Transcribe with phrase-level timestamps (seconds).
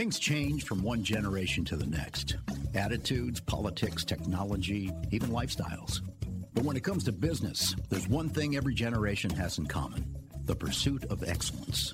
[0.00, 2.38] Things change from one generation to the next
[2.74, 6.00] attitudes, politics, technology, even lifestyles.
[6.54, 10.16] But when it comes to business, there's one thing every generation has in common
[10.46, 11.92] the pursuit of excellence.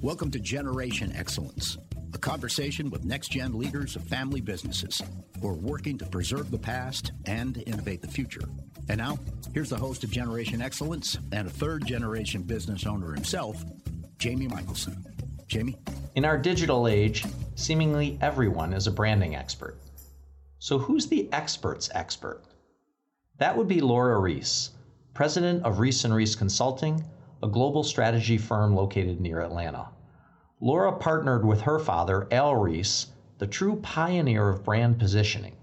[0.00, 1.76] Welcome to Generation Excellence,
[2.14, 5.02] a conversation with next gen leaders of family businesses
[5.38, 8.48] who are working to preserve the past and innovate the future.
[8.88, 9.18] And now,
[9.52, 13.62] here's the host of Generation Excellence and a third generation business owner himself,
[14.16, 15.04] Jamie Michelson.
[15.48, 15.76] Jamie?
[16.14, 19.78] In our digital age, seemingly everyone is a branding expert.
[20.58, 22.42] So, who's the expert's expert?
[23.38, 24.72] That would be Laura Ries,
[25.14, 27.02] president of Ries and Ries Consulting,
[27.42, 29.88] a global strategy firm located near Atlanta.
[30.60, 33.06] Laura partnered with her father, Al Ries,
[33.38, 35.56] the true pioneer of brand positioning.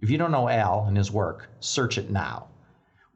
[0.00, 2.48] If you don't know Al and his work, search it now.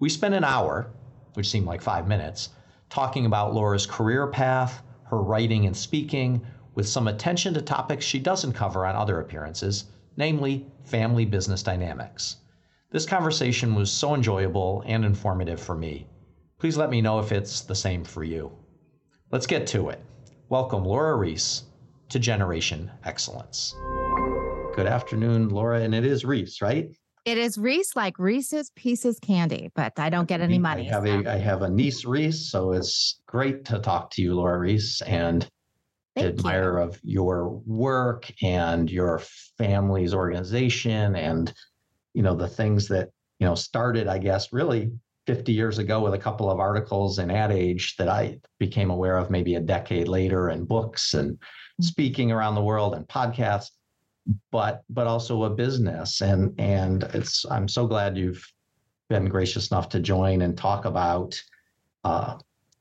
[0.00, 0.90] We spent an hour,
[1.32, 2.50] which seemed like five minutes,
[2.90, 8.18] talking about Laura's career path, her writing and speaking, with some attention to topics she
[8.18, 9.84] doesn't cover on other appearances,
[10.16, 12.36] namely family business dynamics.
[12.90, 16.06] This conversation was so enjoyable and informative for me.
[16.58, 18.52] Please let me know if it's the same for you.
[19.30, 20.00] Let's get to it.
[20.48, 21.64] Welcome, Laura Ries,
[22.10, 23.74] to Generation Excellence.
[24.76, 26.90] Good afternoon, Laura, and it is Ries, right?
[27.24, 30.90] It is Ries, like Reese's Pieces candy, but I don't get any money.
[30.90, 31.20] I have, so.
[31.20, 35.02] a, I have a niece, Reese, so it's great to talk to you, Laura Ries,
[35.06, 35.48] and
[36.16, 36.84] Thank admire you.
[36.84, 39.20] of your work and your
[39.58, 41.52] family's organization and
[42.12, 44.92] you know the things that you know started i guess really
[45.26, 49.18] 50 years ago with a couple of articles in ad age that i became aware
[49.18, 51.82] of maybe a decade later and books and mm-hmm.
[51.82, 53.70] speaking around the world and podcasts
[54.52, 58.46] but but also a business and and it's i'm so glad you've
[59.08, 61.38] been gracious enough to join and talk about
[62.04, 62.36] uh,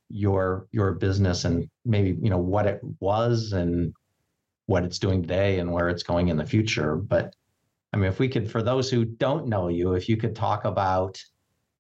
[0.10, 3.94] your your business and maybe you know what it was and
[4.66, 7.34] what it's doing today and where it's going in the future but
[7.94, 10.66] I mean, if we could, for those who don't know you, if you could talk
[10.66, 11.24] about,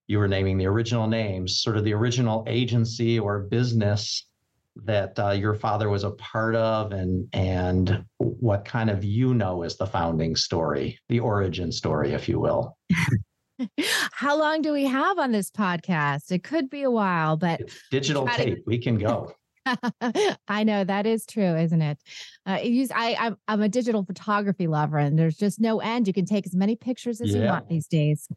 [0.06, 4.28] you were naming the original names, sort of the original agency or business
[4.76, 9.64] that uh, your father was a part of, and and what kind of you know
[9.64, 12.78] is the founding story, the origin story, if you will.
[14.12, 16.32] How long do we have on this podcast?
[16.32, 18.64] It could be a while, but digital tape, to...
[18.66, 19.34] we can go.
[20.48, 21.98] I know that is true, isn't it?
[22.46, 26.08] Uh, use I I'm, I'm, a digital photography lover, and there's just no end.
[26.08, 27.42] You can take as many pictures as yeah.
[27.42, 28.28] you want these days.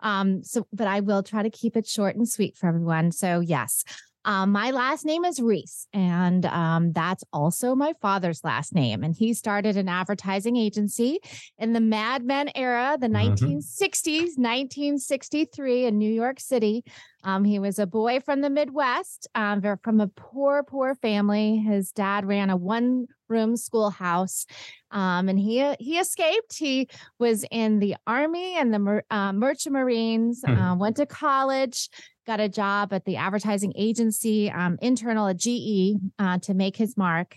[0.00, 3.12] Um, so, but I will try to keep it short and sweet for everyone.
[3.12, 3.84] So, yes,
[4.24, 9.04] um, my last name is Ries, and um, that's also my father's last name.
[9.04, 11.18] And he started an advertising agency
[11.58, 13.56] in the Mad Men era, the mm-hmm.
[13.56, 16.84] 1960s, 1963 in New York City.
[17.22, 21.56] Um, he was a boy from the Midwest, um, from a poor, poor family.
[21.56, 24.46] His dad ran a one room schoolhouse.
[24.90, 26.56] Um, and he he escaped.
[26.56, 30.42] He was in the army and the uh, merchant marines.
[30.46, 30.72] Mm.
[30.72, 31.88] Uh, went to college,
[32.26, 36.96] got a job at the advertising agency, um, internal at GE uh, to make his
[36.96, 37.36] mark,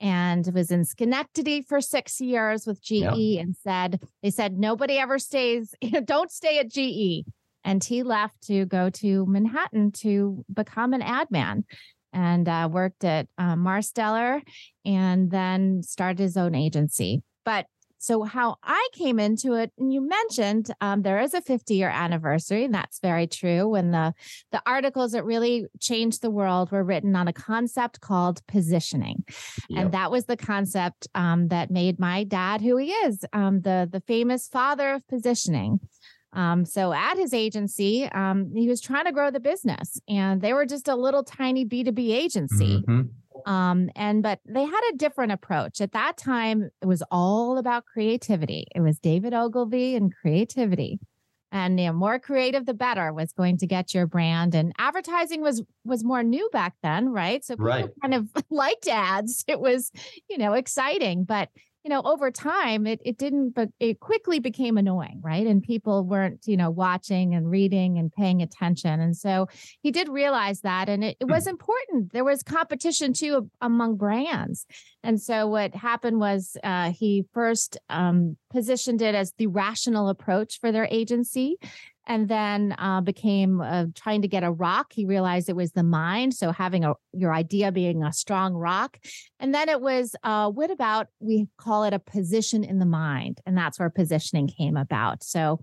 [0.00, 2.92] and was in Schenectady for six years with GE.
[2.92, 3.14] Yep.
[3.14, 5.74] And said they said nobody ever stays.
[6.04, 7.26] don't stay at GE.
[7.64, 11.64] And he left to go to Manhattan to become an ad man
[12.12, 14.40] and uh, worked at uh, Marsteller
[14.84, 17.22] and then started his own agency.
[17.44, 17.66] But
[17.98, 21.88] so, how I came into it, and you mentioned um, there is a 50 year
[21.88, 23.68] anniversary, and that's very true.
[23.68, 24.14] When the
[24.52, 29.24] the articles that really changed the world were written on a concept called positioning,
[29.68, 29.84] yep.
[29.84, 33.88] and that was the concept um, that made my dad who he is, um, the
[33.90, 35.80] the famous father of positioning.
[36.32, 40.52] Um, so at his agency, um, he was trying to grow the business, and they
[40.52, 42.84] were just a little tiny B2B agency.
[42.86, 43.02] Mm-hmm.
[43.46, 45.80] Um, and but they had a different approach.
[45.80, 48.66] At that time, it was all about creativity.
[48.74, 50.98] It was David Ogilvy and creativity.
[51.50, 54.54] And you know, more creative the better was going to get your brand.
[54.54, 57.44] And advertising was was more new back then, right?
[57.44, 57.90] So people right.
[58.02, 59.44] kind of liked ads.
[59.48, 59.90] It was,
[60.28, 61.24] you know, exciting.
[61.24, 61.48] But
[61.88, 65.46] you know, over time, it, it didn't, but it quickly became annoying, right?
[65.46, 69.00] And people weren't, you know, watching and reading and paying attention.
[69.00, 69.48] And so
[69.80, 70.90] he did realize that.
[70.90, 71.50] And it, it was hmm.
[71.50, 72.12] important.
[72.12, 74.66] There was competition too among brands.
[75.02, 80.60] And so what happened was uh, he first um, positioned it as the rational approach
[80.60, 81.56] for their agency
[82.08, 84.92] and then uh, became uh, trying to get a rock.
[84.92, 86.34] He realized it was the mind.
[86.34, 88.98] So having a your idea being a strong rock,
[89.38, 93.40] and then it was uh, what about we call it a position in the mind,
[93.46, 95.22] and that's where positioning came about.
[95.22, 95.60] So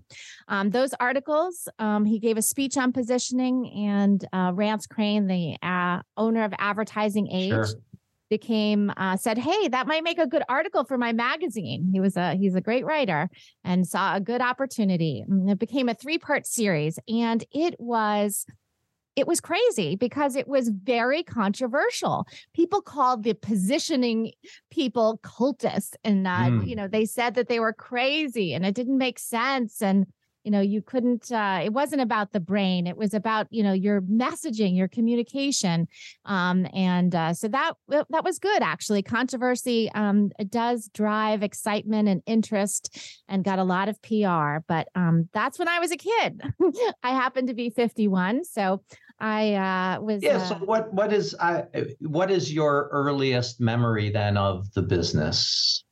[0.48, 5.56] um, those articles, um, he gave a speech on positioning, and uh, Rance Crain, the
[5.62, 7.50] uh, owner of Advertising Age.
[7.50, 7.66] Sure
[8.28, 12.16] became uh, said, "Hey, that might make a good article for my magazine." He was
[12.16, 13.28] a he's a great writer
[13.64, 15.24] and saw a good opportunity.
[15.26, 18.46] And it became a three part series, and it was
[19.16, 22.26] it was crazy because it was very controversial.
[22.54, 24.32] People called the positioning
[24.70, 26.66] people cultists, and uh, mm.
[26.66, 30.06] you know they said that they were crazy and it didn't make sense and
[30.46, 33.72] you know you couldn't uh, it wasn't about the brain it was about you know
[33.72, 35.88] your messaging your communication
[36.24, 42.22] um, and uh, so that that was good actually controversy um, does drive excitement and
[42.26, 42.96] interest
[43.28, 46.40] and got a lot of pr but um, that's when i was a kid
[47.02, 48.80] i happened to be 51 so
[49.18, 50.22] I uh, was.
[50.22, 50.36] Yeah.
[50.36, 51.62] Uh, so what what is uh,
[52.00, 55.85] what is your earliest memory then of the business?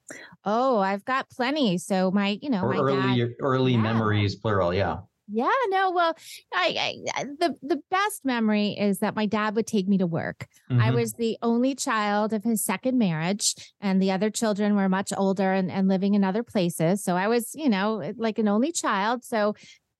[0.44, 1.78] Oh, I've got plenty.
[1.78, 3.78] So my, you know, or my early dad, early yeah.
[3.78, 4.74] memories, plural.
[4.74, 4.98] Yeah.
[5.32, 6.14] Yeah, no, well,
[6.52, 10.46] I, I, the the best memory is that my dad would take me to work.
[10.70, 10.82] Mm-hmm.
[10.82, 15.14] I was the only child of his second marriage, and the other children were much
[15.16, 17.02] older and, and living in other places.
[17.02, 19.24] So I was, you know, like an only child.
[19.24, 19.54] So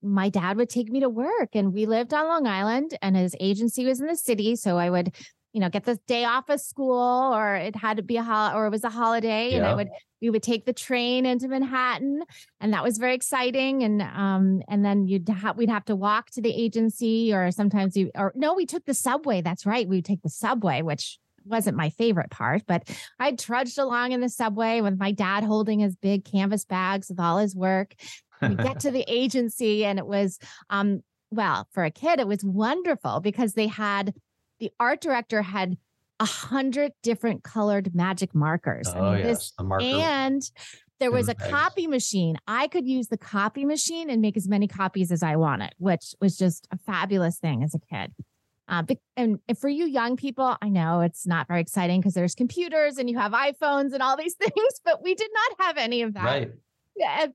[0.05, 3.35] my dad would take me to work and we lived on Long Island and his
[3.39, 4.55] agency was in the city.
[4.55, 5.15] So I would,
[5.55, 8.57] you know, get the day off of school or it had to be a hol
[8.57, 9.57] or it was a holiday yeah.
[9.57, 9.87] and I would
[10.21, 12.23] we would take the train into Manhattan
[12.59, 13.81] and that was very exciting.
[13.81, 17.95] And um and then you'd have we'd have to walk to the agency or sometimes
[17.95, 19.41] you or no, we took the subway.
[19.41, 19.87] That's right.
[19.87, 24.19] We would take the subway, which wasn't my favorite part, but I trudged along in
[24.19, 27.95] the subway with my dad holding his big canvas bags with all his work
[28.41, 30.37] we get to the agency and it was
[30.69, 34.13] um well for a kid it was wonderful because they had
[34.65, 35.77] the art director had
[36.19, 39.53] a hundred different colored magic markers oh, I mean, yes.
[39.59, 40.41] this, and
[40.99, 44.67] there was a copy machine i could use the copy machine and make as many
[44.67, 48.11] copies as i wanted which was just a fabulous thing as a kid
[48.67, 48.81] uh,
[49.15, 53.07] and for you young people, I know it's not very exciting because there's computers and
[53.07, 56.23] you have iPhones and all these things, but we did not have any of that.
[56.23, 56.49] Right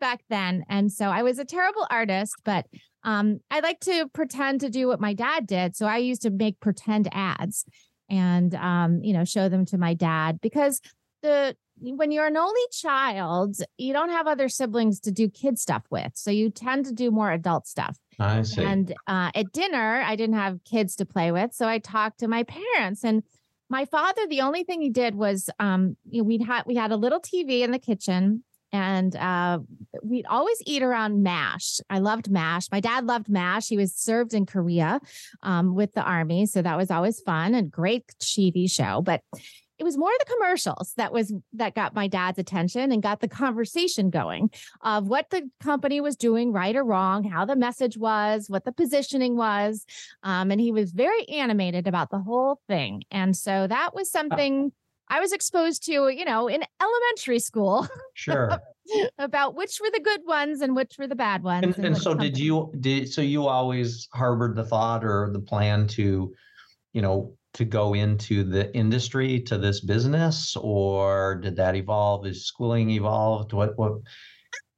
[0.01, 0.65] back then.
[0.69, 2.67] And so I was a terrible artist, but
[3.03, 5.77] um, I like to pretend to do what my dad did.
[5.77, 7.65] So I used to make pretend ads
[8.09, 10.81] and um, you know, show them to my dad because
[11.23, 15.83] the when you're an only child, you don't have other siblings to do kid stuff
[15.91, 16.13] with.
[16.15, 17.97] So you tend to do more adult stuff.
[18.19, 18.63] I see.
[18.63, 21.55] And uh, at dinner, I didn't have kids to play with.
[21.55, 23.23] So I talked to my parents and
[23.71, 26.91] my father, the only thing he did was um, you know, we'd had we had
[26.91, 29.59] a little TV in the kitchen and uh,
[30.03, 31.81] we'd always eat around mash.
[31.89, 32.67] I loved mash.
[32.71, 33.69] My dad loved mash.
[33.69, 35.01] He was served in Korea
[35.43, 39.03] um, with the army, so that was always fun and great TV show.
[39.03, 39.23] But
[39.81, 43.29] it was more the commercials that was that got my dad's attention and got the
[43.29, 44.51] conversation going
[44.83, 48.73] of what the company was doing right or wrong how the message was what the
[48.73, 49.87] positioning was
[50.23, 54.71] um, and he was very animated about the whole thing and so that was something
[55.11, 57.87] I was exposed to, you know, in elementary school.
[58.15, 58.59] Sure.
[59.19, 61.65] about which were the good ones and which were the bad ones.
[61.65, 65.41] And, and, and so did you did so you always harbored the thought or the
[65.41, 66.33] plan to,
[66.93, 72.27] you know, to go into the industry to this business or did that evolve?
[72.27, 73.53] Is schooling evolved?
[73.53, 73.95] What what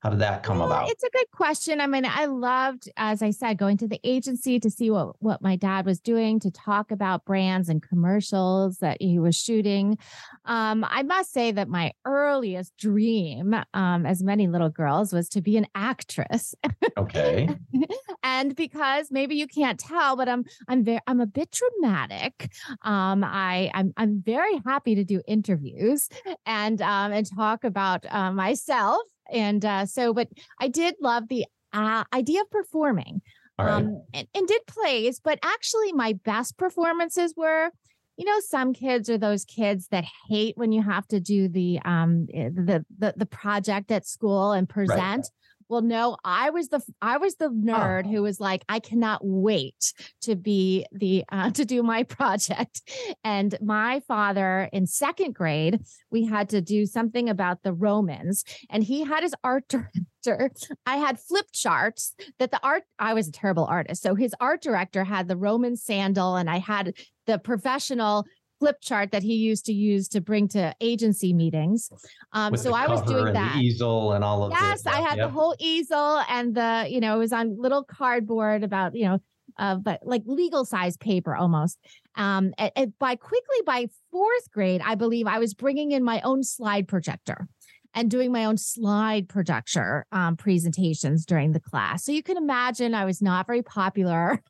[0.02, 0.90] how did that come about?
[0.90, 1.81] It's a good question.
[1.81, 5.40] I mean, I loved, as I said, going to the agency to see what, what
[5.40, 9.96] my dad was doing, to talk about brands and commercials that he was shooting.
[10.44, 15.40] Um, I must say that my earliest dream, um, as many little girls, was to
[15.40, 16.56] be an actress.
[16.99, 17.49] Okay.
[18.25, 22.50] and because maybe you can't tell, but I'm I'm very I'm a bit dramatic.
[22.82, 26.09] Um, I I'm I'm very happy to do interviews
[26.44, 29.00] and um and talk about uh, myself
[29.31, 30.29] and uh, so, but
[30.61, 33.23] I did love the uh, idea of performing
[33.59, 37.71] um, and, and did plays, but actually, my best performances were
[38.17, 41.81] you know some kids are those kids that hate when you have to do the
[41.85, 45.26] um eh, the the, the project at school and present right.
[45.73, 48.11] Well, no, I was the I was the nerd oh.
[48.11, 52.83] who was like, I cannot wait to be the uh, to do my project.
[53.25, 58.85] And my father in second grade, we had to do something about the Romans, and
[58.85, 59.64] he had his art
[60.23, 60.76] director.
[60.85, 62.83] I had flip charts that the art.
[62.99, 66.59] I was a terrible artist, so his art director had the Roman sandal, and I
[66.59, 66.93] had
[67.26, 68.26] the professional
[68.62, 71.90] flip chart that he used to use to bring to agency meetings.
[72.33, 73.57] Um, so I was doing that.
[73.57, 75.26] easel and all of yes, I had yep.
[75.26, 79.19] the whole easel and the you know it was on little cardboard about you know
[79.59, 81.76] uh, but like legal size paper almost.
[82.14, 86.21] Um, and, and by quickly by fourth grade, I believe I was bringing in my
[86.21, 87.49] own slide projector
[87.95, 92.04] and doing my own slide projector um, presentations during the class.
[92.04, 94.40] So you can imagine I was not very popular.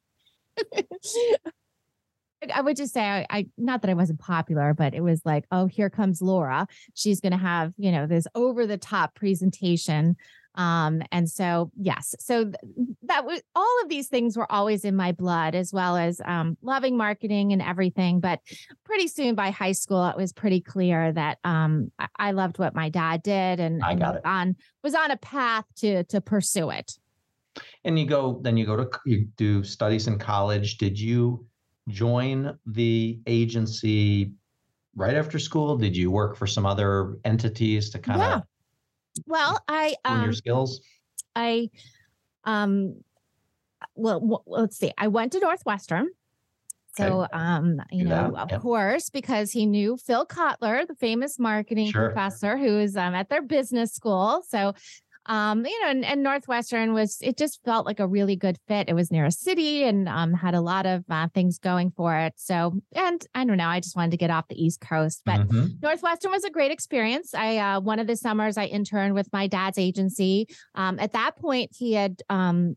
[2.51, 5.45] I would just say I, I, not that I wasn't popular, but it was like,
[5.51, 6.67] oh, here comes Laura.
[6.95, 10.17] She's going to have, you know, this over the top presentation.
[10.55, 12.57] Um, and so, yes, so th-
[13.05, 16.59] that was all of these things were always in my blood, as well as um,
[16.61, 18.21] loving marketing and everything.
[18.21, 18.41] But
[18.85, 22.75] pretty soon by high school, it was pretty clear that um, I-, I loved what
[22.75, 24.27] my dad did, and I got it.
[24.27, 26.99] on was on a path to to pursue it.
[27.85, 30.77] And you go, then you go to you do studies in college.
[30.77, 31.47] Did you?
[31.89, 34.33] Join the agency
[34.95, 35.77] right after school?
[35.77, 38.37] Did you work for some other entities to kind yeah.
[38.37, 38.43] of
[39.27, 40.81] well, I um, your skills?
[41.35, 41.71] I
[42.45, 42.97] um
[43.95, 44.93] well, w- let's see.
[44.97, 46.09] I went to Northwestern.
[46.97, 47.33] So, okay.
[47.33, 48.61] um, you know, of yep.
[48.61, 52.11] course, because he knew Phil Kotler, the famous marketing sure.
[52.11, 54.45] professor who is um, at their business school.
[54.47, 54.75] So
[55.27, 58.89] um, you know, and, and, Northwestern was, it just felt like a really good fit.
[58.89, 62.17] It was near a city and um, had a lot of uh, things going for
[62.17, 62.35] it.
[62.37, 65.41] So, and I don't know, I just wanted to get off the East Coast, but
[65.41, 65.67] mm-hmm.
[65.81, 67.35] Northwestern was a great experience.
[67.35, 70.49] I, uh, one of the summers I interned with my dad's agency.
[70.75, 72.77] Um, at that point, he had, um,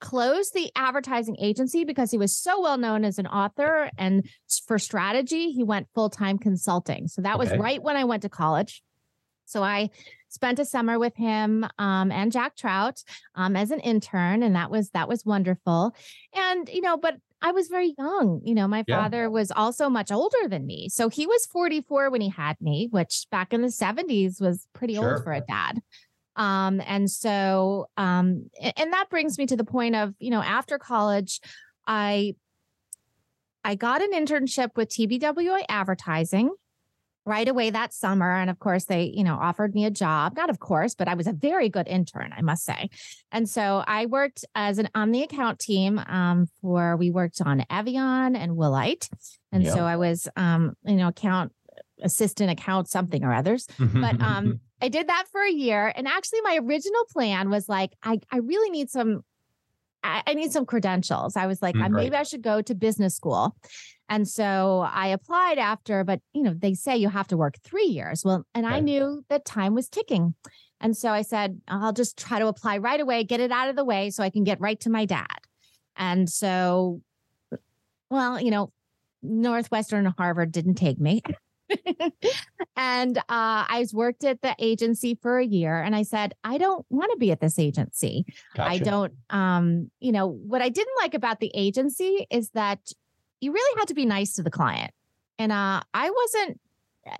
[0.00, 4.28] closed the advertising agency because he was so well known as an author and
[4.64, 7.50] for strategy he went full-time consulting so that okay.
[7.50, 8.80] was right when i went to college
[9.48, 9.88] so I
[10.28, 13.02] spent a summer with him um, and Jack Trout
[13.34, 15.94] um, as an intern, and that was that was wonderful.
[16.34, 18.40] And you know, but I was very young.
[18.44, 19.02] You know, my yeah.
[19.02, 22.88] father was also much older than me, so he was 44 when he had me,
[22.90, 25.14] which back in the 70s was pretty sure.
[25.14, 25.80] old for a dad.
[26.36, 30.78] Um, and so, um, and that brings me to the point of, you know, after
[30.78, 31.40] college,
[31.86, 32.36] I
[33.64, 36.50] I got an internship with TBWA Advertising
[37.28, 38.34] right away that summer.
[38.34, 40.36] And of course, they, you know, offered me a job.
[40.36, 42.90] Not of course, but I was a very good intern, I must say.
[43.30, 47.60] And so I worked as an on the account team um, for we worked on
[47.70, 49.08] Avion and Willite.
[49.52, 49.74] And yep.
[49.74, 51.52] so I was um, you know, account
[52.02, 53.66] assistant account something or others.
[53.78, 55.92] but um I did that for a year.
[55.94, 59.22] And actually my original plan was like, I, I really need some
[60.04, 61.36] I, I need some credentials.
[61.36, 63.56] I was like, mm, maybe I should go to business school.
[64.08, 67.86] And so I applied after, but you know, they say you have to work three
[67.86, 68.24] years.
[68.24, 70.34] Well, and I knew that time was ticking.
[70.80, 73.76] And so I said, I'll just try to apply right away, get it out of
[73.76, 75.26] the way so I can get right to my dad.
[75.96, 77.02] And so,
[78.10, 78.72] well, you know,
[79.22, 81.22] Northwestern and Harvard didn't take me.
[82.76, 86.86] and uh, I worked at the agency for a year and I said, I don't
[86.88, 88.24] want to be at this agency.
[88.54, 88.70] Gotcha.
[88.70, 92.80] I don't, um, you know, what I didn't like about the agency is that
[93.40, 94.92] you really had to be nice to the client.
[95.38, 96.60] And uh, I wasn't,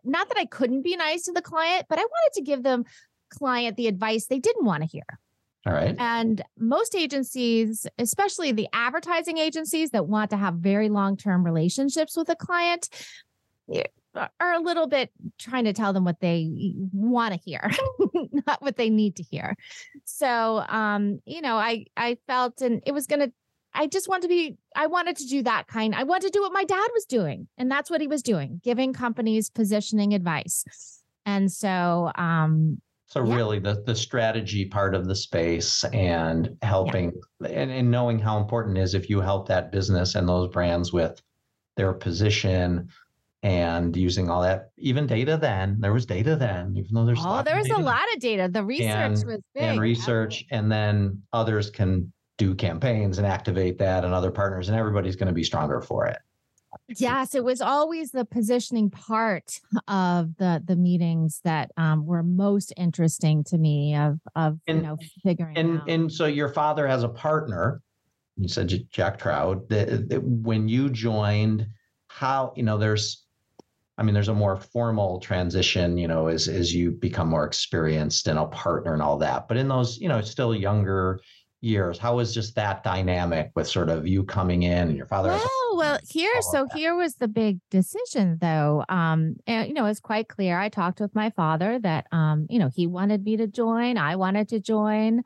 [0.05, 2.85] not that I couldn't be nice to the client, but I wanted to give them
[3.31, 5.05] client the advice they didn't want to hear.
[5.67, 5.95] All right.
[5.99, 12.17] And most agencies, especially the advertising agencies that want to have very long term relationships
[12.17, 12.89] with a client,
[14.15, 16.51] are a little bit trying to tell them what they
[16.93, 17.71] want to hear,
[18.47, 19.57] not what they need to hear.
[20.05, 23.33] So, um, you know, I I felt and it was going to
[23.78, 25.94] I just want to be, I wanted to do that kind.
[25.94, 27.47] I wanted to do what my dad was doing.
[27.58, 30.64] And that's what he was doing, giving companies positioning advice.
[31.25, 33.37] And so, um, so yeah.
[33.37, 37.50] really the, the strategy part of the space and helping yeah.
[37.50, 41.23] and, and knowing how important is if you help that business and those brands with
[41.76, 42.88] their position
[43.44, 47.40] and using all that even data then there was data then even though there's oh
[47.42, 51.23] there was a lot of data the research and, was big and research and then
[51.32, 55.45] others can do campaigns and activate that and other partners and everybody's going to be
[55.45, 56.18] stronger for it
[56.97, 62.73] yes it was always the positioning part of the the meetings that um, were most
[62.76, 65.90] interesting to me of of and, you know figuring and out.
[65.90, 67.83] and so your father has a partner
[68.37, 71.66] you said jack trout that, that when you joined
[72.07, 73.25] how you know there's
[73.99, 78.28] I mean, there's a more formal transition, you know, as as you become more experienced
[78.28, 79.49] and a partner and all that.
[79.49, 81.18] But in those, you know, still younger
[81.61, 85.31] years how was just that dynamic with sort of you coming in and your father
[85.31, 86.77] well well here so that.
[86.77, 91.00] here was the big decision though um and you know it's quite clear i talked
[91.00, 94.61] with my father that um you know he wanted me to join i wanted to
[94.61, 95.23] join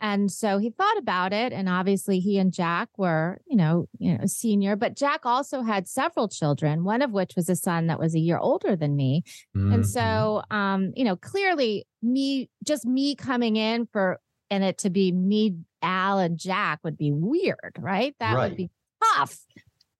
[0.00, 4.18] and so he thought about it and obviously he and jack were you know you
[4.18, 7.98] know senior but jack also had several children one of which was a son that
[7.98, 9.22] was a year older than me
[9.56, 9.72] mm-hmm.
[9.72, 14.90] and so um you know clearly me just me coming in for and it to
[14.90, 18.14] be me Al and Jack would be weird, right?
[18.18, 18.50] That right.
[18.50, 18.70] would be
[19.02, 19.38] tough.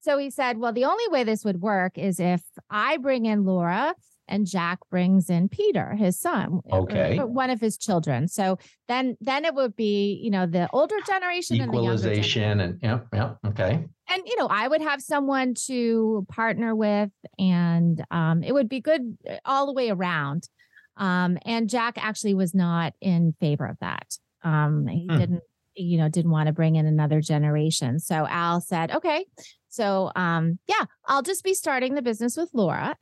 [0.01, 3.45] So he said, Well, the only way this would work is if I bring in
[3.45, 3.95] Laura
[4.29, 8.29] and Jack brings in Peter, his son, okay, one of his children.
[8.29, 12.99] So then then it would be you know the older generation equalization and, and yeah
[13.13, 13.85] yeah okay.
[14.09, 18.81] And you know I would have someone to partner with, and um, it would be
[18.81, 20.49] good uh, all the way around.
[20.97, 24.17] Um, and Jack actually was not in favor of that.
[24.47, 25.19] Um, he hmm.
[25.19, 25.43] didn't
[25.77, 29.27] you know didn't want to bring in another generation so al said okay
[29.69, 32.97] so um yeah i'll just be starting the business with laura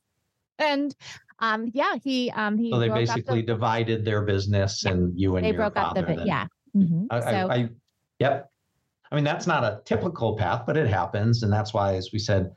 [0.58, 0.96] and
[1.38, 5.36] um yeah he um he so they basically the, divided their business yeah, and you
[5.36, 7.04] and they broke up the yeah mm-hmm.
[7.10, 7.68] I, so, I, I,
[8.18, 8.50] yep
[9.10, 12.18] i mean that's not a typical path but it happens and that's why as we
[12.18, 12.50] said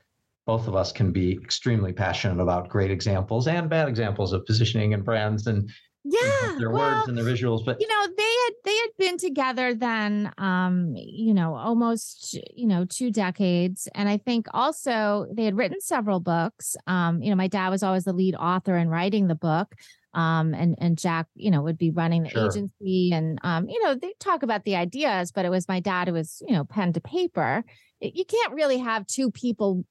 [0.44, 4.92] both of us can be extremely passionate about great examples and bad examples of positioning
[4.92, 5.70] and brands and
[6.04, 9.16] yeah their well, words and their visuals but you know they had they had been
[9.18, 15.44] together then um you know almost you know two decades and i think also they
[15.44, 18.88] had written several books um you know my dad was always the lead author in
[18.88, 19.74] writing the book
[20.14, 22.46] um and and jack you know would be running the sure.
[22.46, 26.08] agency and um you know they talk about the ideas but it was my dad
[26.08, 27.64] who was you know pen to paper
[28.00, 29.84] you can't really have two people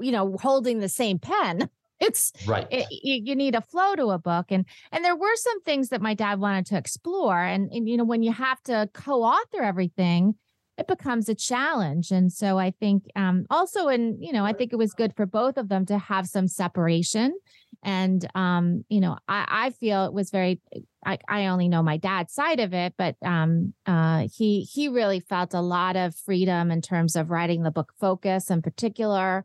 [0.00, 1.68] you know holding the same pen
[2.00, 2.66] it's right.
[2.70, 6.02] it, you need a flow to a book and and there were some things that
[6.02, 10.34] my dad wanted to explore and, and you know when you have to co-author everything
[10.76, 14.72] it becomes a challenge and so i think um also and you know i think
[14.72, 17.36] it was good for both of them to have some separation
[17.82, 20.60] and um you know i i feel it was very
[21.04, 25.20] i, I only know my dad's side of it but um uh he he really
[25.20, 29.44] felt a lot of freedom in terms of writing the book focus in particular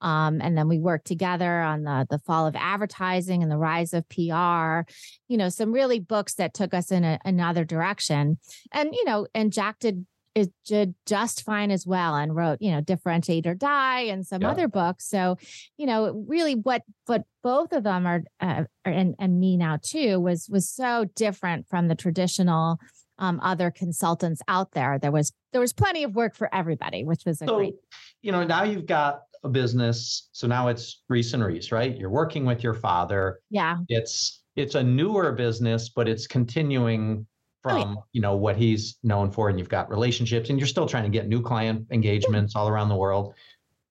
[0.00, 3.92] um, and then we worked together on the the fall of advertising and the rise
[3.92, 4.88] of PR.
[5.28, 8.38] You know, some really books that took us in a, another direction.
[8.72, 12.70] And you know, and Jack did it did just fine as well and wrote you
[12.70, 14.50] know differentiate or die and some yeah.
[14.50, 15.36] other books so
[15.76, 20.18] you know really what what both of them are uh, and and me now too
[20.18, 22.78] was was so different from the traditional
[23.18, 27.24] um, other consultants out there there was there was plenty of work for everybody which
[27.24, 27.74] was a so, great
[28.22, 30.28] you know now you've got a business.
[30.32, 31.96] So now it's Ries and Ries, right?
[31.96, 33.40] You're working with your father.
[33.50, 33.78] Yeah.
[33.88, 37.26] It's it's a newer business, but it's continuing
[37.62, 37.94] from oh, yeah.
[38.12, 41.08] you know what he's known for, and you've got relationships, and you're still trying to
[41.10, 42.60] get new client engagements yeah.
[42.60, 43.34] all around the world.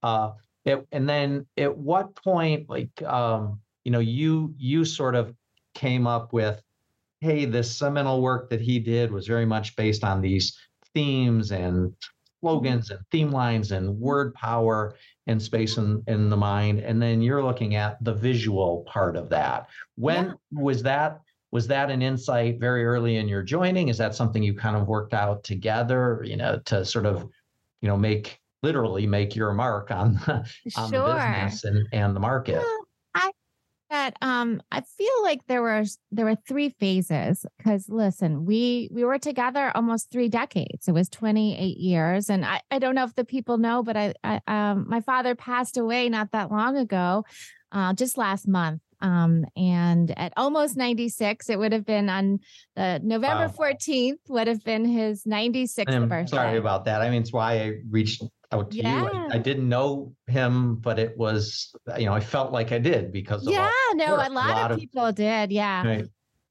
[0.02, 0.32] Uh,
[0.66, 5.34] it, and then at what point, like um, you know, you you sort of
[5.76, 6.62] came up with,
[7.24, 10.60] hey, this seminal work that he did was very much based on these
[10.94, 11.96] themes and
[12.42, 14.94] slogans and theme lines and word power
[15.28, 16.82] and space in, in the mind.
[16.82, 19.70] And then you're looking at the visual part of that.
[19.96, 20.34] When yeah.
[20.52, 23.88] was that was that an insight very early in your joining?
[23.88, 27.30] Is that something you kind of worked out together you know to sort of
[27.82, 31.08] you know make literally make your mark on, on sure.
[31.08, 32.62] the business and, and the market
[34.04, 39.04] that um I feel like there were there were three phases because listen, we we
[39.04, 40.88] were together almost three decades.
[40.88, 42.30] It was 28 years.
[42.30, 45.36] And I, I don't know if the people know, but I, I um my father
[45.36, 47.24] passed away not that long ago,
[47.72, 48.82] uh just last month.
[49.02, 52.40] Um, and at almost 96, it would have been on
[52.78, 53.72] the November wow.
[53.74, 56.38] 14th, would have been his 96th birthday.
[56.38, 57.02] Sorry about that.
[57.02, 59.04] I mean, it's why I reached out to yeah.
[59.04, 59.10] you.
[59.10, 63.12] I, I, didn't know him, but it was, you know, I felt like I did
[63.12, 65.52] because yeah, no, a lot, a lot, of people of, did.
[65.52, 65.86] Yeah.
[65.86, 66.08] Right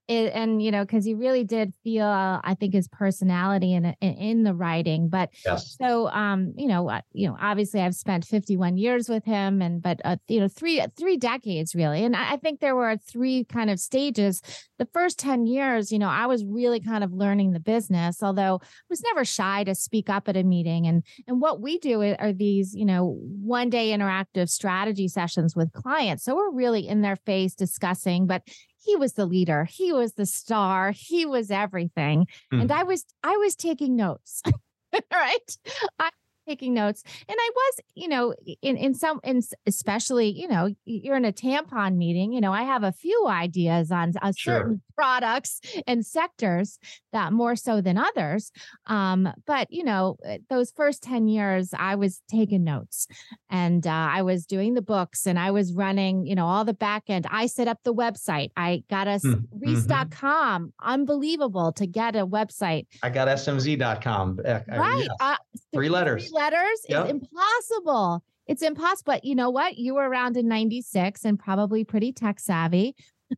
[0.09, 4.15] it, and you know because he really did feel i think his personality in, in,
[4.15, 5.77] in the writing but yes.
[5.81, 9.81] so um you know uh, you know obviously i've spent 51 years with him and
[9.81, 13.45] but uh, you know three three decades really and I, I think there were three
[13.45, 14.43] kind of stages
[14.79, 18.61] the first 10 years you know i was really kind of learning the business although
[18.63, 22.03] i was never shy to speak up at a meeting and and what we do
[22.03, 27.03] are these you know one day interactive strategy sessions with clients so we're really in
[27.03, 28.43] their face discussing but
[28.83, 32.61] he was the leader he was the star he was everything mm.
[32.61, 34.43] and i was i was taking notes
[35.13, 35.59] right
[35.99, 36.13] i was
[36.49, 41.17] taking notes and i was you know in in some in especially you know you're
[41.17, 44.81] in a tampon meeting you know i have a few ideas on a certain sure.
[44.95, 46.79] Products and sectors
[47.13, 48.51] that more so than others
[48.87, 53.07] um but you know eh, those first 10 years i was taking notes
[53.51, 56.75] and uh, i was doing the books and i was running you know all the
[56.75, 59.71] back end i set up the website i got us mm, mm-hmm.
[59.71, 65.09] ries.com unbelievable to get a website i got smz.com uh, right yes.
[65.21, 65.37] uh,
[65.73, 67.07] three letters letters yep.
[67.07, 68.25] is impossible.
[68.47, 69.13] It's impossible.
[69.13, 69.79] But you know what?
[69.79, 72.95] You were around in 96 and probably pretty tech savvy.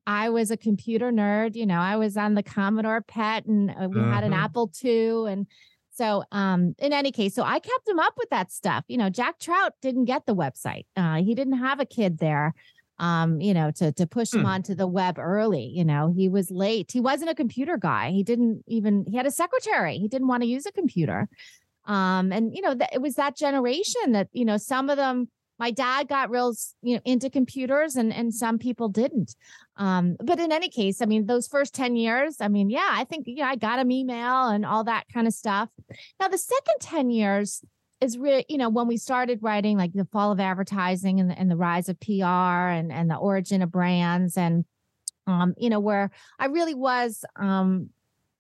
[0.07, 1.55] I was a computer nerd.
[1.55, 4.13] You know, I was on the Commodore PET and uh, we mm-hmm.
[4.13, 4.43] had an mm-hmm.
[4.43, 5.31] Apple II.
[5.33, 5.47] And
[5.91, 8.85] so, um, in any case, so I kept him up with that stuff.
[8.89, 12.55] You know, Jack Trout didn't get the website, uh, he didn't have a kid there.
[13.01, 14.47] um, you know, to to push him Hmm.
[14.47, 15.65] onto the web early.
[15.65, 16.93] You know, he was late.
[16.93, 18.11] He wasn't a computer guy.
[18.13, 19.99] He didn't even he had a secretary.
[19.99, 21.29] He didn't want to use a computer.
[21.87, 25.29] Um, and you know, that it was that generation that, you know, some of them
[25.59, 29.35] my dad got real you know into computers and and some people didn't.
[29.77, 33.05] Um but in any case i mean those first 10 years i mean yeah i
[33.05, 35.69] think yeah i got him email and all that kind of stuff.
[36.21, 37.63] Now the second 10 years
[38.01, 41.51] is really you know when we started writing like the fall of advertising and and
[41.51, 44.65] the rise of pr and and the origin of brands and
[45.27, 47.89] um you know where i really was um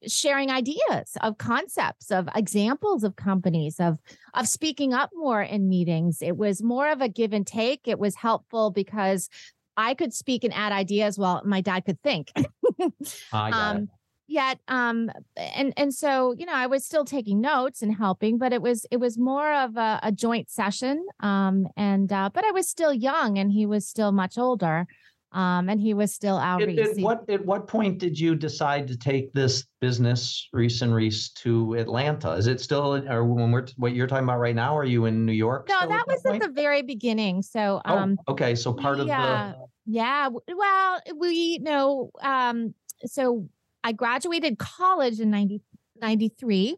[0.06, 3.98] sharing ideas of concepts of examples of companies of
[4.34, 6.22] of speaking up more in meetings.
[6.22, 7.86] It was more of a give and take.
[7.86, 9.28] It was helpful because
[9.76, 12.32] i could speak and add ideas while my dad could think.
[13.32, 13.78] I got it.
[13.78, 13.88] um
[14.26, 18.52] yet um and and so you know i was still taking notes and helping but
[18.52, 22.50] it was it was more of a, a joint session um and uh but i
[22.50, 24.86] was still young and he was still much older
[25.34, 28.88] um and he was still out At, at what at what point did you decide
[28.88, 32.32] to take this business Ries and Ries to Atlanta?
[32.32, 34.76] Is it still or when we're what you're talking about right now?
[34.76, 35.68] Are you in New York?
[35.68, 38.54] no that was at the very beginning so Oh, um okay.
[38.54, 39.52] So part of yeah.
[39.52, 43.48] the Yeah, well, we know um so
[43.82, 45.60] I graduated college in 90,
[46.00, 46.76] 93.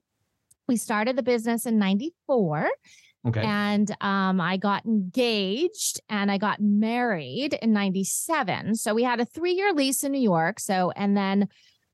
[0.66, 2.68] We started the business in 94
[3.26, 3.42] okay.
[3.42, 8.74] and um I got engaged and I got married in 97.
[8.76, 10.60] So we had a 3-year lease in New York.
[10.60, 11.48] So and then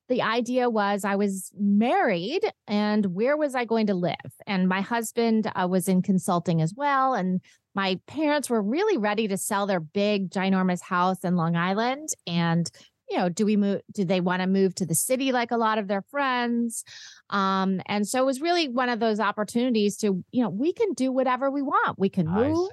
[0.08, 4.16] the idea was I was married and where was I going to live?
[4.46, 7.14] And my husband uh, was in consulting as well.
[7.14, 7.40] And
[7.74, 12.10] my parents were really ready to sell their big, ginormous house in Long Island.
[12.26, 12.70] And,
[13.10, 13.82] you know, do we move?
[13.92, 16.84] Do they want to move to the city like a lot of their friends?
[17.30, 20.92] Um, and so it was really one of those opportunities to, you know, we can
[20.94, 21.98] do whatever we want.
[21.98, 22.70] We can move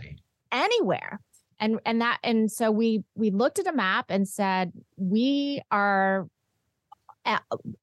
[0.51, 1.19] anywhere
[1.59, 6.27] and and that and so we we looked at a map and said we are
[7.25, 7.39] Al,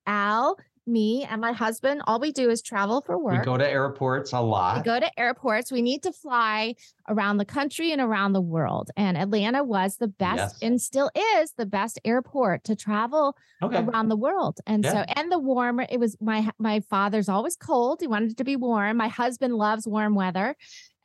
[0.07, 3.39] Al me and my husband all we do is travel for work.
[3.41, 4.79] We go to airports a lot.
[4.79, 6.75] we go to airports we need to fly
[7.09, 10.59] around the country and around the world and atlanta was the best Yes.
[10.63, 13.79] and still is the best airport to travel okay.
[13.79, 14.59] around the world.
[14.67, 18.01] And so, and the warmer, it was my my father's always cold.
[18.01, 18.97] He wanted it to be warm.
[18.97, 20.57] My husband loves warm weather.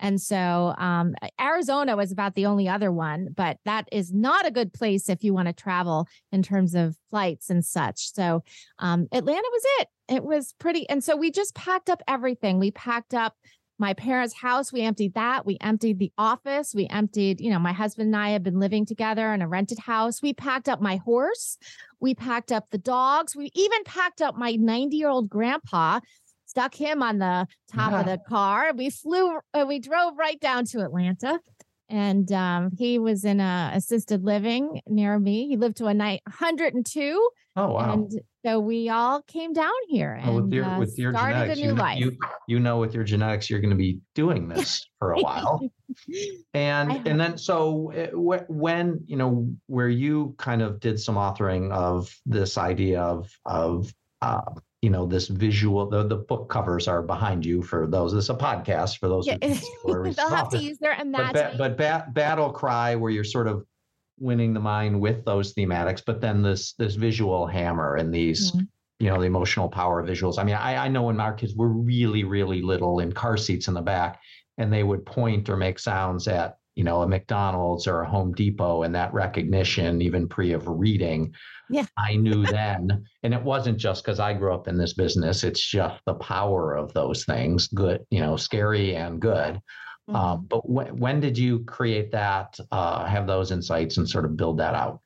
[0.01, 4.51] And so um Arizona was about the only other one, but that is not a
[4.51, 8.13] good place if you want to travel in terms of flights and such.
[8.13, 8.43] So
[8.79, 9.87] um Atlanta was it.
[10.09, 12.59] It was pretty and so we just packed up everything.
[12.59, 13.35] We packed up
[13.81, 15.43] my parents' house, we emptied that.
[15.43, 16.75] We emptied the office.
[16.75, 19.79] We emptied, you know, my husband and I had been living together in a rented
[19.79, 20.21] house.
[20.21, 21.57] We packed up my horse.
[21.99, 23.35] We packed up the dogs.
[23.35, 25.99] We even packed up my 90 year old grandpa,
[26.51, 28.73] stuck him on the top of the car.
[28.75, 31.39] We flew, uh, we drove right down to Atlanta.
[31.87, 35.47] And um, he was in a assisted living near me.
[35.47, 37.29] He lived to a night 102.
[37.57, 37.93] Oh wow.
[37.93, 38.11] And
[38.45, 41.57] so we all came down here Well, and with your uh, with your started genetics,
[41.57, 41.99] a you new know, life.
[41.99, 45.59] you you know with your genetics you're going to be doing this for a while.
[46.53, 48.07] And and then so uh,
[48.47, 53.93] when you know where you kind of did some authoring of this idea of of
[54.21, 54.39] uh,
[54.81, 58.13] you know this visual the the book covers are behind you for those.
[58.13, 60.95] it's a podcast for those Yeah, who can't see Lori's They'll have to use their
[60.95, 61.51] but imagination.
[61.51, 63.63] ba- but bat, battle cry where you're sort of
[64.19, 68.67] winning the mind with those thematics but then this this visual hammer and these Mhm.
[68.99, 71.69] you know the emotional power visuals i mean i i know when our kids were
[71.69, 74.19] really really little in car seats in the back
[74.59, 78.33] and they would point or make sounds at you know a mcdonald's or a home
[78.33, 81.33] depot and that recognition even pre of reading
[81.69, 81.85] Yeah.
[81.97, 85.65] i knew then and it wasn't just because i grew up in this business it's
[85.65, 89.59] just the power of those things good you know scary and good
[90.09, 90.15] Mhm.
[90.15, 94.35] um, but when, when did you create that, uh, have those insights and sort of
[94.35, 94.99] build that out?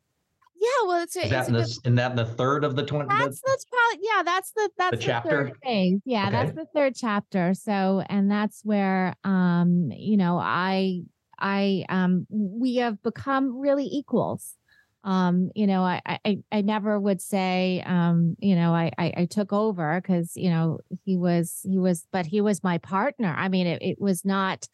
[0.55, 2.77] yeah, well, it's a, Is that a in, good in that in the third of
[2.77, 3.09] the 20?
[3.09, 4.23] That's that's probably yeah.
[4.23, 5.29] That's the that's the, chapter?
[5.29, 5.99] third phase.
[6.05, 7.53] Yeah, that's the third chapter.
[7.53, 11.01] So, and that's where um, you know, I
[11.39, 14.55] I um, we have become really equals.
[15.03, 19.25] Um, you know, I I I never would say um, you know, I I, I
[19.25, 23.33] took over because you know he was he was, but he was my partner.
[23.37, 24.67] I mean, it, it was not.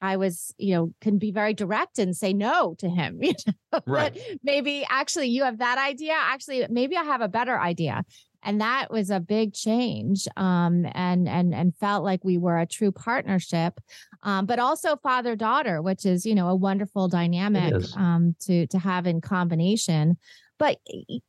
[0.00, 3.20] I was, you know, can be very direct and say no to him.
[3.22, 4.14] You know, Right.
[4.14, 6.14] But maybe actually you have that idea.
[6.16, 8.02] Actually, maybe I have a better idea.
[8.42, 10.26] And that was a big change.
[10.36, 13.80] Um, and and and felt like we were a true partnership.
[14.22, 18.78] Um, but also father daughter, which is, you know, a wonderful dynamic um to to
[18.78, 20.16] have in combination.
[20.58, 20.78] but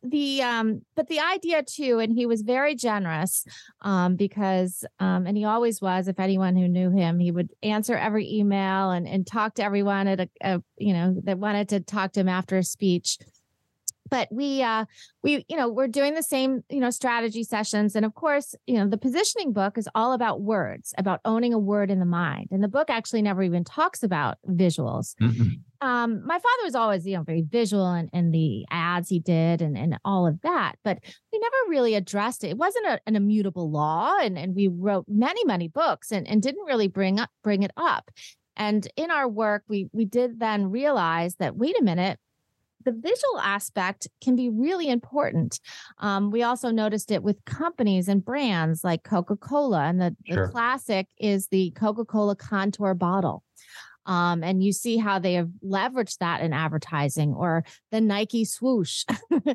[0.03, 3.45] the um but the idea too and he was very generous
[3.81, 7.95] um because um and he always was if anyone who knew him he would answer
[7.95, 11.79] every email and and talk to everyone at a, a you know that wanted to
[11.79, 13.17] talk to him after a speech
[14.09, 14.85] but we uh
[15.23, 18.75] we you know we're doing the same you know strategy sessions and of course you
[18.75, 22.47] know the positioning book is all about words about owning a word in the mind
[22.51, 25.15] and the book actually never even talks about visuals.
[25.21, 25.87] Mm-hmm.
[25.87, 29.19] um my father was always you know very visual and in, in the ads he
[29.19, 30.99] did and and all of that but
[31.31, 32.49] we never really addressed it.
[32.49, 36.41] It wasn't a, an immutable law and and we wrote many many books and and
[36.41, 38.09] didn't really bring up bring it up.
[38.55, 42.19] And in our work we we did then realize that wait a minute
[42.89, 45.59] the visual aspect can be really important.
[45.99, 50.47] Um, we also noticed it with companies and brands like Coca Cola, and the, sure.
[50.47, 53.43] the classic is the Coca Cola contour bottle.
[54.05, 59.05] Um, and you see how they have leveraged that in advertising or the Nike swoosh.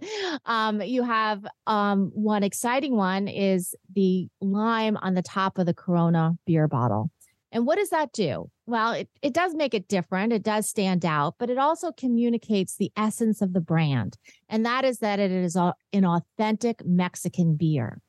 [0.44, 5.74] um, you have um, one exciting one is the lime on the top of the
[5.74, 7.10] Corona beer bottle.
[7.54, 8.50] And what does that do?
[8.66, 10.32] Well, it, it does make it different.
[10.32, 14.18] It does stand out, but it also communicates the essence of the brand.
[14.48, 18.00] And that is that it is an authentic Mexican beer.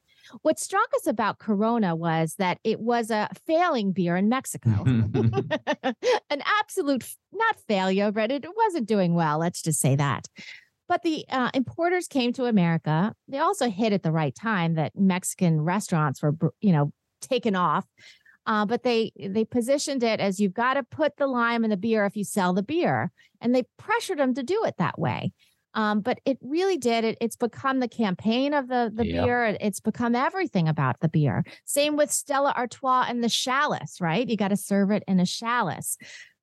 [0.41, 4.71] What struck us about Corona was that it was a failing beer in Mexico.
[4.83, 9.37] An absolute, not failure, but it wasn't doing well.
[9.37, 10.27] Let's just say that.
[10.87, 13.13] But the uh, importers came to America.
[13.27, 17.85] They also hit at the right time that Mexican restaurants were, you know, taken off
[18.45, 21.77] uh, but they they positioned it as you've got to put the lime in the
[21.77, 25.33] beer if you sell the beer, and they pressured them to do it that way.
[25.73, 27.03] Um, but it really did.
[27.03, 29.57] It, it's become the campaign of the the beer.
[29.59, 31.43] It's become everything about the beer.
[31.65, 34.27] Same with Stella Artois and the chalice, right?
[34.27, 35.97] You got to serve it in a chalice.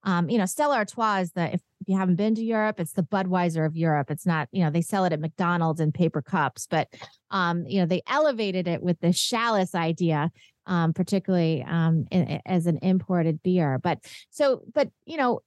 [0.05, 2.93] Um, you know, Stella Artois is the if, if you haven't been to Europe, it's
[2.93, 4.11] the Budweiser of Europe.
[4.11, 6.89] It's not, you know, they sell it at McDonald's in paper cups, but
[7.31, 10.31] um, you know, they elevated it with the chalice idea
[10.67, 13.79] um, particularly um, in, as an imported beer.
[13.79, 13.99] But
[14.31, 15.41] so, but you know,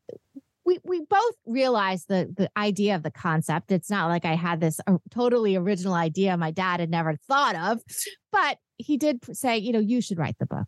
[0.65, 3.71] we we both realized the the idea of the concept.
[3.71, 7.55] It's not like I had this uh, totally original idea my dad had never thought
[7.55, 7.81] of,
[8.31, 10.67] but he did say, you know, you should write the book.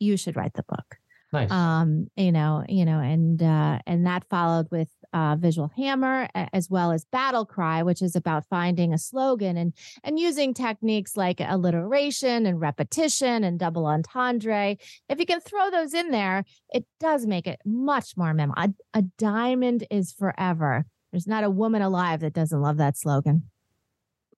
[0.00, 0.96] You should write the book.
[1.32, 1.50] Nice.
[1.50, 6.68] Um, you know, you know, and uh, and that followed with uh, Visual Hammer as
[6.70, 9.72] well as Battle Cry, which is about finding a slogan and
[10.04, 14.76] and using techniques like alliteration and repetition and double entendre.
[15.08, 18.62] If you can throw those in there, it does make it much more memorable.
[18.94, 20.84] A, a diamond is forever.
[21.12, 23.44] There's not a woman alive that doesn't love that slogan.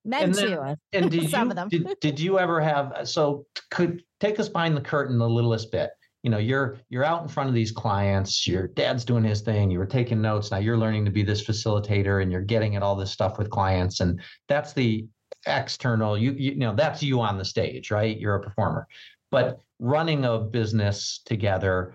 [0.04, 0.76] Men too.
[0.92, 1.68] And did some you, of them.
[1.68, 5.90] did, did you ever have so could take us behind the curtain the littlest bit?
[6.22, 9.70] You know you're you're out in front of these clients your dad's doing his thing
[9.70, 12.82] you were taking notes now you're learning to be this facilitator and you're getting at
[12.82, 15.06] all this stuff with clients and that's the
[15.46, 18.86] external you you know that's you on the stage right you're a performer
[19.30, 21.94] but running a business together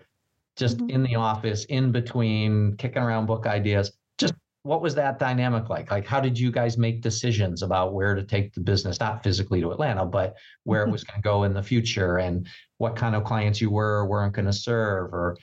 [0.56, 0.90] just mm-hmm.
[0.90, 3.92] in the office in between kicking around book ideas
[4.66, 8.24] what was that dynamic like like how did you guys make decisions about where to
[8.24, 10.94] take the business not physically to atlanta but where it mm-hmm.
[10.94, 12.48] was going to go in the future and
[12.78, 15.38] what kind of clients you were or weren't going to serve or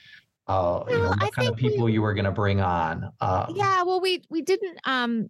[0.48, 3.10] uh, you know, what I kind of people we, you were going to bring on.
[3.20, 4.76] Um, yeah, well, we we didn't.
[4.84, 5.28] Um,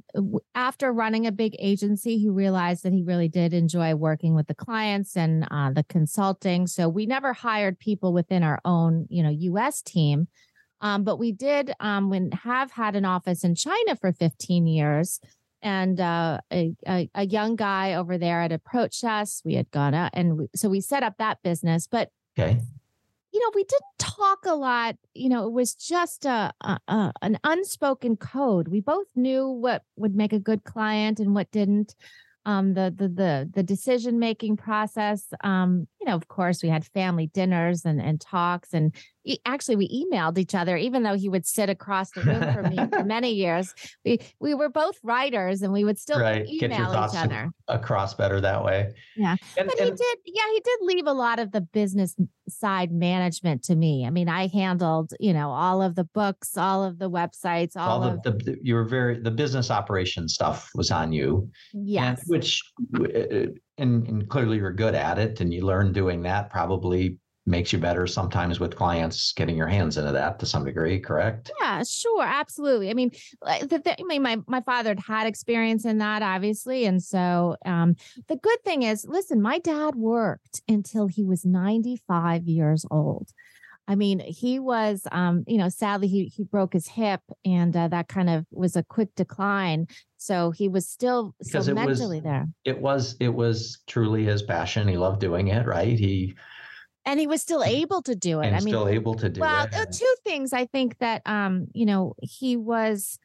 [0.54, 4.54] after running a big agency, he realized that he really did enjoy working with the
[4.54, 6.66] clients and uh, the consulting.
[6.66, 9.82] So we never hired people within our own, you know, U.S.
[9.82, 10.28] team.
[10.82, 15.20] Um, but we did um, when have had an office in China for 15 years
[15.62, 19.40] and uh, a, a, a, young guy over there had approached us.
[19.44, 21.86] We had gone out, and we, so we set up that business.
[21.86, 22.58] But okay,
[23.32, 24.96] you know, we didn't talk a lot.
[25.14, 28.68] You know, it was just a, a, a an unspoken code.
[28.68, 31.94] We both knew what would make a good client and what didn't
[32.44, 35.26] um, the the the the decision making process.
[35.44, 38.94] Um, you know, of course, we had family dinners and and talks, and
[39.46, 42.86] actually we emailed each other, even though he would sit across the room from me
[42.88, 43.74] for many years.
[44.04, 46.46] We we were both writers, and we would still right.
[46.46, 48.92] email each other across better that way.
[49.16, 50.18] Yeah, and, but and, he did.
[50.26, 52.16] Yeah, he did leave a lot of the business
[52.48, 54.04] side management to me.
[54.06, 58.02] I mean, I handled you know all of the books, all of the websites, all,
[58.02, 61.50] all of the, the you were very the business operation stuff was on you.
[61.72, 62.62] Yes, and, which
[62.98, 63.46] uh,
[63.78, 67.78] and, and clearly you're good at it and you learned doing that probably makes you
[67.78, 72.22] better sometimes with clients getting your hands into that to some degree correct yeah sure
[72.22, 73.10] absolutely i mean
[73.42, 77.94] the, i mean my, my father had had experience in that obviously and so um,
[78.28, 83.32] the good thing is listen my dad worked until he was 95 years old
[83.88, 87.88] I mean, he was, um, you know, sadly he he broke his hip, and uh,
[87.88, 89.88] that kind of was a quick decline.
[90.18, 92.46] So he was still because so mentally was, there.
[92.64, 94.86] It was it was truly his passion.
[94.86, 95.98] He loved doing it, right?
[95.98, 96.36] He
[97.04, 98.46] and he was still able to do it.
[98.46, 99.72] And I mean, still able to do well, it.
[99.72, 103.18] Well, two things I think that um, you know, he was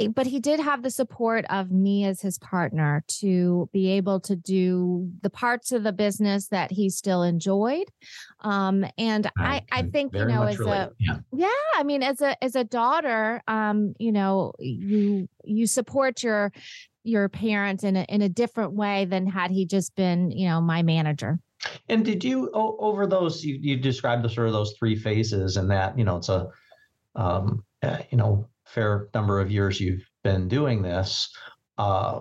[0.00, 4.18] Eh, but he did have the support of me as his partner to be able
[4.20, 7.86] to do the parts of the business that he still enjoyed
[8.40, 11.18] um, and i i, I think you know as a yeah.
[11.32, 16.52] yeah i mean as a as a daughter um you know you you support your
[17.04, 20.60] your parent in a in a different way than had he just been you know
[20.60, 21.38] my manager
[21.88, 25.70] and did you over those you, you described the sort of those three phases and
[25.70, 26.48] that you know it's a
[27.14, 27.64] um
[28.10, 31.34] you know fair number of years you've been doing this.
[31.78, 32.20] Uh,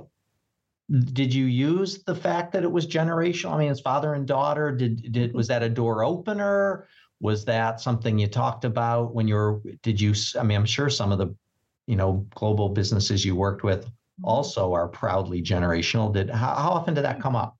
[1.13, 3.53] did you use the fact that it was generational?
[3.53, 4.71] I mean, it's father and daughter.
[4.71, 6.87] Did did was that a door opener?
[7.19, 9.61] Was that something you talked about when you were?
[9.81, 10.13] Did you?
[10.37, 11.33] I mean, I'm sure some of the,
[11.87, 13.89] you know, global businesses you worked with
[14.23, 16.13] also are proudly generational.
[16.13, 17.57] Did how, how often did that come up?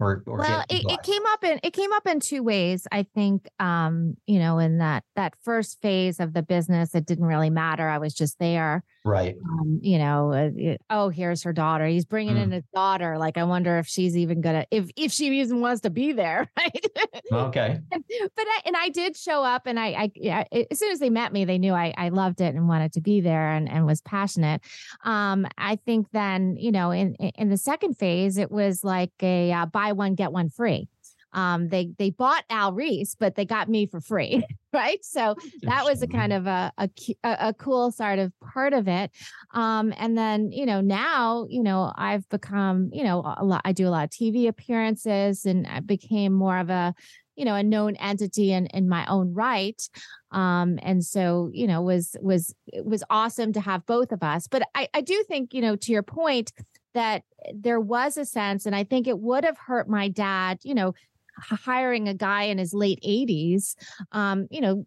[0.00, 3.04] Or, or well it, it came up in it came up in two ways i
[3.14, 7.50] think um you know in that that first phase of the business it didn't really
[7.50, 9.36] matter i was just there right.
[9.44, 12.42] um you know uh, oh here's her daughter he's bringing mm.
[12.42, 15.82] in his daughter like i wonder if she's even gonna if if she even wants
[15.82, 16.86] to be there right?
[17.32, 17.78] Okay.
[17.90, 21.10] But I, and i did show up and i i yeah, as soon as they
[21.10, 23.86] met me they knew i i loved it and wanted to be there and and
[23.86, 24.60] was passionate
[25.04, 29.52] um i think then you know in in the second phase it was like a
[29.52, 30.88] uh, buy one get one free
[31.34, 35.04] um, they they bought Al Ries, but they got me for free, right?
[35.04, 36.88] So that was a kind of a, a
[37.24, 39.10] a cool sort of part of it.
[39.52, 43.62] Um, and then you know now you know I've become you know a lot.
[43.64, 46.94] I do a lot of TV appearances, and I became more of a
[47.34, 49.82] you know a known entity in in my own right.
[50.30, 54.46] Um, and so you know was was it was awesome to have both of us.
[54.46, 56.52] But I I do think you know to your point
[56.94, 60.74] that there was a sense, and I think it would have hurt my dad, you
[60.74, 60.94] know,
[61.38, 63.74] hiring a guy in his late 80s.
[64.12, 64.86] Um, you know,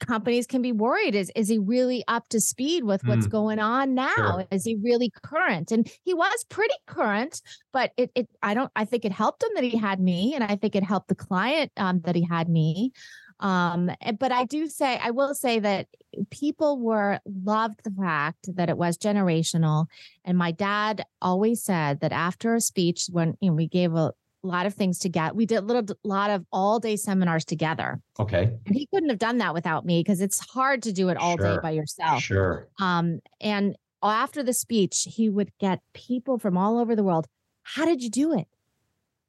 [0.00, 3.30] companies can be worried is is he really up to speed with what's mm.
[3.30, 4.46] going on now sure.
[4.50, 7.40] is he really current and he was pretty current
[7.72, 10.42] but it, it i don't i think it helped him that he had me and
[10.42, 12.92] i think it helped the client um, that he had me
[13.40, 15.88] um, eh, but I do say, I will say that
[16.30, 19.86] people were loved the fact that it was generational.
[20.24, 24.12] And my dad always said that after a speech, when you know, we gave a
[24.42, 28.00] lot of things together, we did a little lot of all day seminars together.
[28.18, 28.50] Okay.
[28.66, 31.36] And he couldn't have done that without me because it's hard to do it all
[31.36, 31.56] sure.
[31.56, 32.22] day by yourself.
[32.22, 32.68] Sure.
[32.80, 37.26] Um, and after the speech, he would get people from all over the world.
[37.62, 38.46] How did you do it?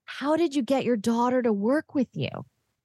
[0.04, 2.30] How did you get your daughter to work with you?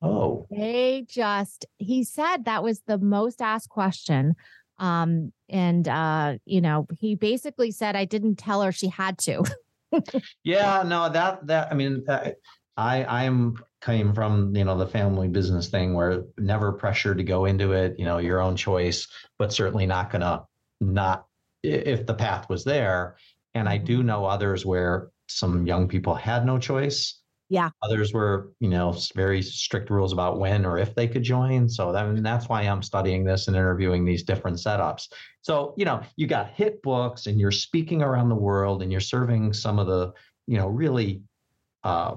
[0.03, 0.47] Oh.
[0.51, 4.35] They just, he said that was the most asked question.
[4.79, 9.45] Um, and, uh, you know, he basically said, I didn't tell her she had to.
[10.45, 12.31] yeah, no, that, that, I mean, uh,
[12.77, 17.45] I, I'm came from, you know, the family business thing where never pressure to go
[17.45, 19.07] into it, you know, your own choice,
[19.39, 20.45] but certainly not going to
[20.81, 21.27] not,
[21.63, 23.17] if the path was there.
[23.55, 24.07] And I do mm-hmm.
[24.07, 27.20] know others where some young people had no choice
[27.51, 27.71] yeah.
[27.83, 31.69] Others were, you know, very strict rules about when or if they could join.
[31.69, 35.09] So that, that's why I'm studying this and interviewing these different setups.
[35.43, 39.01] So, you know, you got hit books and you're speaking around the world and you're
[39.01, 40.13] serving some of the,
[40.47, 41.23] you know, really
[41.83, 42.17] uh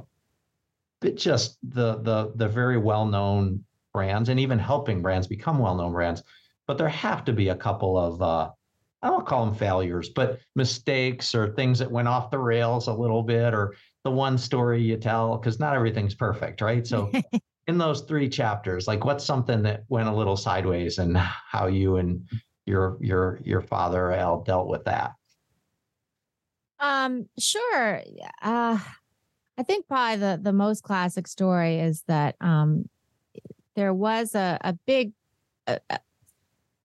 [1.15, 6.22] just the the the very well-known brands and even helping brands become well-known brands.
[6.67, 8.52] But there have to be a couple of uh
[9.02, 12.93] I don't call them failures, but mistakes or things that went off the rails a
[12.93, 16.86] little bit or the one story you tell because not everything's perfect right?
[16.86, 17.12] So
[17.68, 21.98] in those three chapters like what's something that went a little sideways and how you
[21.98, 22.28] and
[22.66, 25.12] your your your father al dealt with that?
[26.80, 28.02] Um sure.
[28.42, 28.80] Uh
[29.58, 32.89] i think probably the the most classic story is that um
[33.76, 35.13] there was a a big
[35.68, 35.78] uh,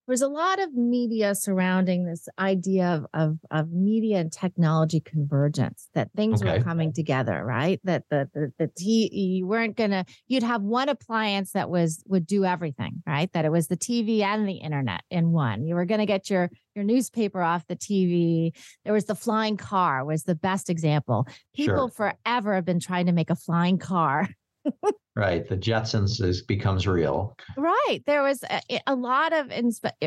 [0.08, 5.90] there's a lot of media surrounding this idea of, of, of media and technology convergence
[5.94, 6.58] that things okay.
[6.58, 7.78] were coming together right?
[7.84, 12.26] That the the, the t you weren't gonna you'd have one appliance that was would
[12.26, 13.30] do everything right?
[13.34, 15.66] That it was the tv and the internet in one.
[15.66, 18.52] You were gonna get your your newspaper off the tv
[18.84, 21.28] there was the flying car was the best example.
[21.54, 22.14] People sure.
[22.24, 24.28] forever have been trying to make a flying car
[25.18, 29.50] right the jetsons is becomes real right there was a, a, lot of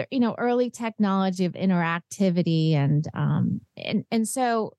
[0.10, 4.72] you know early technology of interactivity and um and and so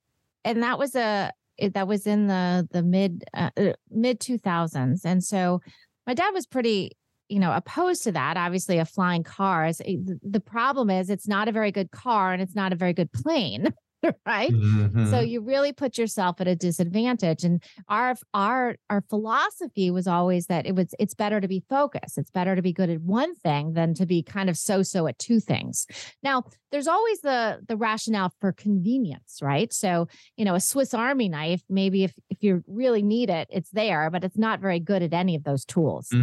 [0.45, 1.30] and that was a
[1.74, 5.61] that was in the the mid uh, uh mid 2000s and so
[6.07, 6.93] my dad was pretty
[7.33, 8.37] you know, opposed to that.
[8.37, 9.80] Obviously, a flying car is
[10.22, 13.11] the problem is it's not a very good car and it's not a very good
[13.11, 13.72] plane.
[14.26, 14.50] right?
[14.50, 15.11] Mm-hmm.
[15.11, 20.46] so you really put yourself at a disadvantage and our our our philosophy was always
[20.46, 22.18] that it was it's better to be focused.
[22.18, 25.07] It's better to be good at one thing than to be kind of so so
[25.07, 25.86] at two things.
[26.22, 29.72] Now there's always the the rationale for convenience right?
[29.72, 33.70] So you know a swiss army knife maybe if if you really need it it's
[33.70, 36.09] there but it's not very good at any of those tools.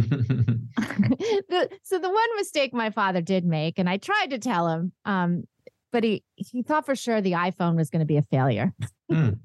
[1.48, 4.92] The, so the one mistake my father did make and i tried to tell him
[5.04, 5.44] um,
[5.92, 8.74] but he he thought for sure the iPhone was going to be a failure.
[9.10, 9.38] Mm.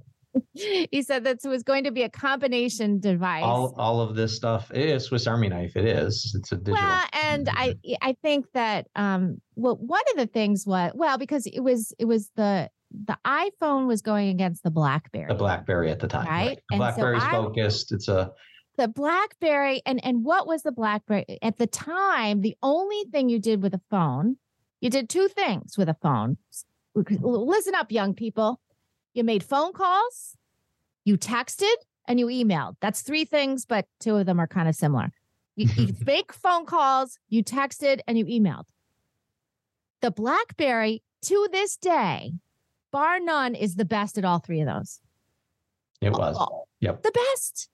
[0.54, 3.44] he said that it was going to be a combination device.
[3.44, 5.76] All, all of this stuff is Swiss Army knife.
[5.76, 6.36] It is.
[6.38, 6.74] It's a digital.
[6.74, 11.46] Well, and I I think that um well one of the things was well because
[11.48, 15.28] it was it was the the iPhone was going against the BlackBerry.
[15.28, 16.48] The BlackBerry at the time, right?
[16.48, 16.60] right.
[16.70, 17.92] The BlackBerry's so focused.
[17.92, 18.32] It's a
[18.78, 22.42] the BlackBerry and and what was the BlackBerry at the time?
[22.42, 24.38] The only thing you did with a phone
[24.86, 26.38] you did two things with a phone.
[26.94, 28.62] Listen up, young people.
[29.16, 30.38] You made phone calls,
[31.04, 31.74] you texted,
[32.08, 32.76] and you emailed.
[32.82, 35.12] That's three things, but two of them are kind of similar.
[35.56, 38.66] You, you make phone calls, you texted, and you emailed.
[40.02, 42.34] The Blackberry to this day,
[42.92, 45.02] bar none, is the best at all three of those.
[46.00, 46.38] It was.
[46.80, 47.02] yep.
[47.02, 47.70] The best.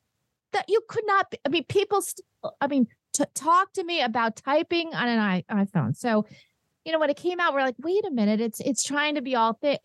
[0.54, 2.26] That you could not be, I mean, people, st-
[2.62, 5.98] I mean, to talk to me about typing on an iPhone.
[5.98, 6.26] So
[6.86, 9.22] you know, when it came out, we're like, wait a minute, it's it's trying to
[9.22, 9.80] be all thick.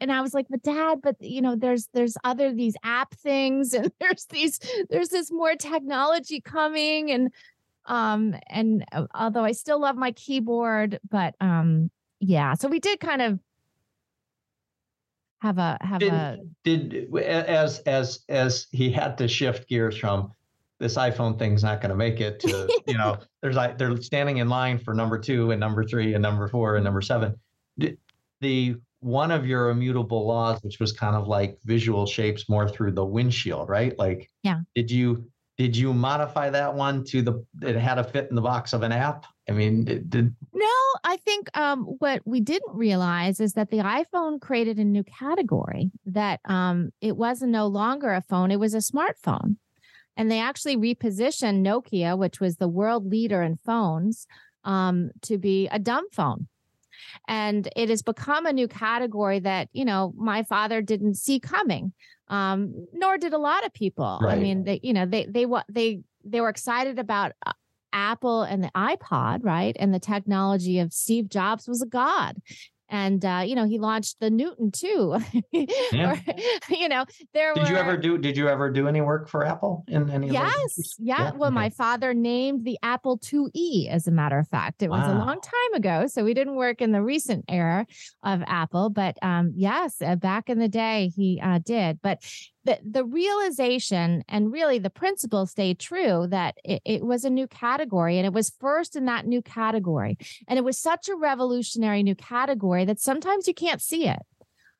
[0.00, 3.74] And I was like, but dad, but you know, there's there's other these app things,
[3.74, 4.58] and there's these
[4.90, 7.32] there's this more technology coming, and
[7.86, 12.98] um and uh, although I still love my keyboard, but um yeah, so we did
[12.98, 13.38] kind of
[15.42, 20.32] have a have did, a did as as as he had to shift gears from
[20.78, 24.38] this iPhone thing's not going to make it to, you know, there's like they're standing
[24.38, 27.34] in line for number two and number three and number four and number seven.
[28.40, 32.92] The one of your immutable laws, which was kind of like visual shapes more through
[32.92, 33.98] the windshield, right?
[33.98, 34.60] Like, yeah.
[34.74, 38.42] Did you did you modify that one to the it had to fit in the
[38.42, 39.24] box of an app?
[39.48, 40.66] I mean, did, did no?
[41.04, 45.90] I think um, what we didn't realize is that the iPhone created a new category
[46.06, 49.56] that um, it wasn't no longer a phone; it was a smartphone.
[50.16, 54.26] And they actually repositioned Nokia, which was the world leader in phones,
[54.64, 56.48] um, to be a dumb phone.
[57.28, 61.92] And it has become a new category that, you know, my father didn't see coming.
[62.28, 64.18] Um, nor did a lot of people.
[64.20, 64.36] Right.
[64.36, 67.52] I mean, they, you know, they they they they were excited about uh,
[67.92, 69.76] Apple and the iPod, right?
[69.78, 72.42] And the technology of Steve Jobs was a god
[72.88, 75.16] and uh, you know he launched the Newton too.
[75.52, 76.12] yeah.
[76.12, 76.22] or,
[76.70, 77.54] you know there.
[77.54, 78.18] Did were, you ever do?
[78.18, 80.30] Did you ever do any work for Apple in any?
[80.30, 81.16] Yes, yeah.
[81.18, 81.30] yeah.
[81.32, 81.54] Well, okay.
[81.54, 83.88] my father named the Apple IIe.
[83.90, 85.16] As a matter of fact, it was wow.
[85.16, 87.86] a long time ago, so we didn't work in the recent era
[88.22, 88.90] of Apple.
[88.90, 92.00] But um, yes, uh, back in the day, he uh, did.
[92.02, 92.22] But
[92.66, 97.46] the, the realization and really the principle stayed true that it, it, was a new
[97.46, 100.18] category and it was first in that new category.
[100.48, 104.18] And it was such a revolutionary new category that sometimes you can't see it.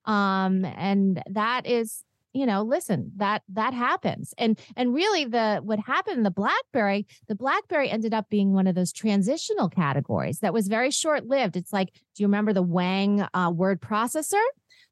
[0.04, 5.78] Um, and that is you know listen that that happens and and really the what
[5.78, 10.52] happened in the blackberry the blackberry ended up being one of those transitional categories that
[10.52, 14.44] was very short lived it's like do you remember the wang uh, word processor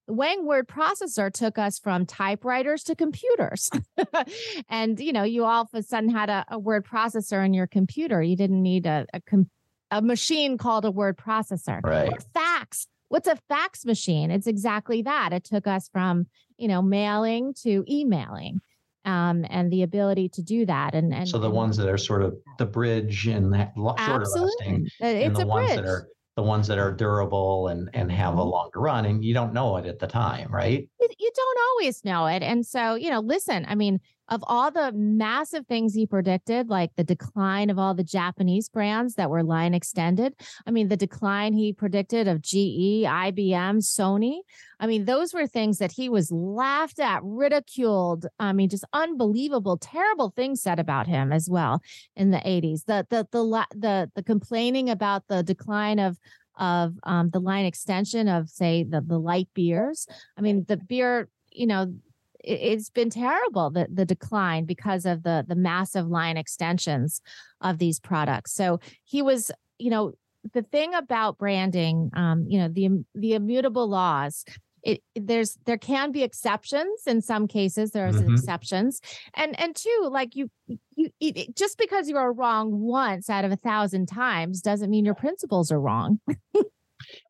[0.06, 3.70] the Wang word processor took us from typewriters to computers.
[4.68, 7.66] and, you know, you all of a sudden had a, a word processor in your
[7.66, 8.22] computer.
[8.22, 9.50] You didn't need a, a, com-
[9.90, 11.80] a machine called a word processor.
[11.82, 12.12] Right.
[12.12, 12.86] Or fax.
[13.08, 14.30] What's a fax machine?
[14.30, 15.32] It's exactly that.
[15.32, 16.26] It took us from,
[16.58, 18.60] you know, mailing to emailing.
[19.06, 20.94] Um, and the ability to do that.
[20.94, 25.26] And, and so the ones that are sort of the bridge and shorter lasting, it's
[25.26, 25.76] and the a ones bridge.
[25.76, 28.50] that are the ones that are durable and and have a mm-hmm.
[28.50, 32.26] longer run and you don't know it at the time right you don't always know
[32.26, 36.68] it and so you know listen i mean of all the massive things he predicted,
[36.68, 40.34] like the decline of all the Japanese brands that were line extended.
[40.66, 44.38] I mean, the decline he predicted of GE, IBM, Sony.
[44.80, 48.26] I mean, those were things that he was laughed at, ridiculed.
[48.38, 51.82] I mean, just unbelievable, terrible things said about him as well
[52.16, 52.84] in the 80s.
[52.86, 56.18] The the the the the complaining about the decline of
[56.56, 60.06] of um, the line extension of say the the light beers.
[60.36, 61.92] I mean, the beer, you know,
[62.46, 67.20] it's been terrible the the decline because of the the massive line extensions
[67.60, 68.52] of these products.
[68.52, 70.12] So he was, you know,
[70.52, 74.44] the thing about branding, um, you know, the the immutable laws
[74.84, 78.34] it there's there can be exceptions in some cases there's mm-hmm.
[78.34, 79.00] exceptions
[79.34, 80.50] and and two like you
[80.94, 85.04] you it, just because you are wrong once out of a thousand times doesn't mean
[85.04, 86.20] your principles are wrong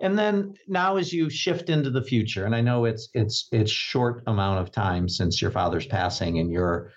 [0.00, 3.70] and then now as you shift into the future and i know it's it's it's
[3.70, 6.90] short amount of time since your father's passing and you're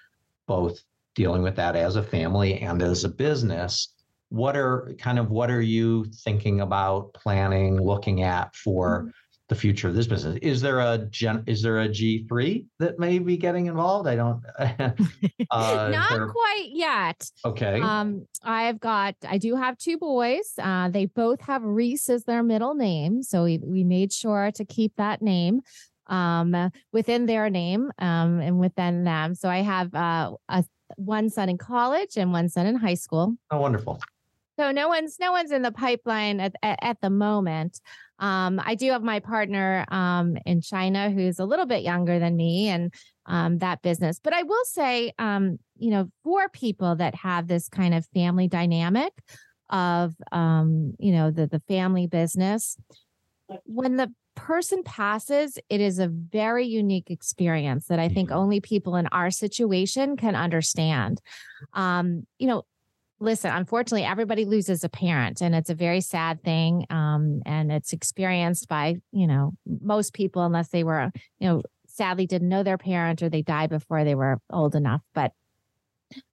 [0.47, 0.80] both
[1.15, 3.93] dealing with that as a family and as a business
[4.30, 9.09] what are kind of what are you thinking about planning looking at for mm-hmm.
[9.49, 10.37] The future of this business.
[10.41, 14.07] Is there a gen is there a g3 that may be getting involved?
[14.07, 16.27] I don't uh, not there...
[16.27, 17.29] quite yet.
[17.45, 17.79] Okay.
[17.79, 20.53] Um i've got i do have two boys.
[20.61, 24.65] Uh they both have Ries as their middle name so we, we made sure to
[24.65, 25.61] keep that name
[26.07, 29.33] um within their name um and within them.
[29.33, 30.65] So i have uh a
[30.97, 33.35] one son in college and one son in high school.
[33.51, 33.99] Oh wonderful.
[34.59, 37.79] So no one's no one's in the pipeline at, at, at the moment.
[38.20, 42.36] Um, I do have my partner um, in China who's a little bit younger than
[42.36, 42.93] me and
[43.26, 44.20] um, that business.
[44.24, 48.47] But I will say, um, you know, for people that have this kind of family
[48.47, 49.13] dynamic
[49.70, 52.78] of, um, you know, the the family business,
[53.65, 58.38] when the person passes, it is a very unique experience that I think mm-hmm.
[58.38, 61.20] only people in our situation can understand.
[61.74, 62.63] Um, you know,
[63.20, 66.86] listen, unfortunately, everybody loses a parent, and it's a very sad thing.
[66.89, 72.28] Um, and it's experienced by, you know, most people, unless they were, you know, sadly
[72.28, 75.01] didn't know their parent or they died before they were old enough.
[75.13, 75.32] But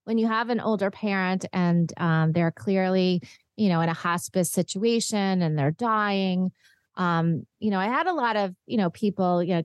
[0.05, 3.23] when you have an older parent and um, they're clearly,
[3.57, 6.53] you know, in a hospice situation and they're dying,
[6.97, 9.63] um, you know, I had a lot of, you know, people, you know,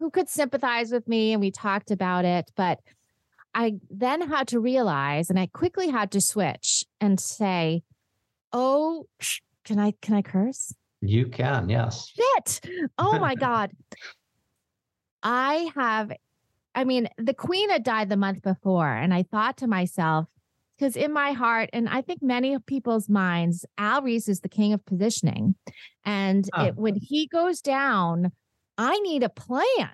[0.00, 2.80] who could sympathize with me and we talked about it, but
[3.54, 7.82] I then had to realize, and I quickly had to switch and say,
[8.52, 9.06] "Oh,
[9.64, 12.12] can I can I curse?" You can, yes.
[12.14, 12.60] Shit!
[12.96, 13.72] Oh my god!
[15.22, 16.12] I have.
[16.74, 20.26] I mean, the queen had died the month before, and I thought to myself,
[20.78, 24.48] because in my heart, and I think many of people's minds, Al Ries is the
[24.48, 25.54] king of positioning,
[26.04, 26.66] and oh.
[26.66, 28.32] it, when he goes down,
[28.78, 29.90] I need a plan.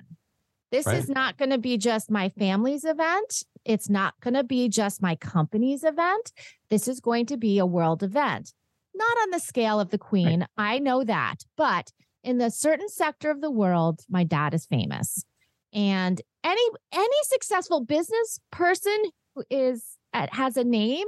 [0.71, 0.97] This right.
[0.97, 3.45] is not going to be just my family's event.
[3.65, 6.33] It's not going to be just my company's event.
[6.69, 8.53] This is going to be a world event.
[8.95, 10.41] Not on the scale of the queen.
[10.41, 10.75] Right.
[10.75, 11.45] I know that.
[11.57, 11.93] But
[12.23, 15.25] in the certain sector of the world, my dad is famous.
[15.73, 16.63] And any
[16.93, 18.97] any successful business person
[19.35, 21.07] who is uh, has a name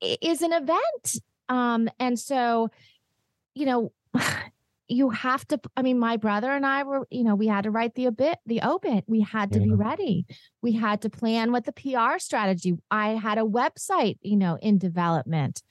[0.00, 1.16] is an event.
[1.48, 2.68] Um, and so,
[3.54, 3.92] you know,
[4.90, 7.70] you have to i mean my brother and i were you know we had to
[7.70, 9.66] write the obit the obit we had to yeah.
[9.66, 10.26] be ready.
[10.62, 14.78] We had to plan what the pr strategy i had a website you know in
[14.78, 15.62] development.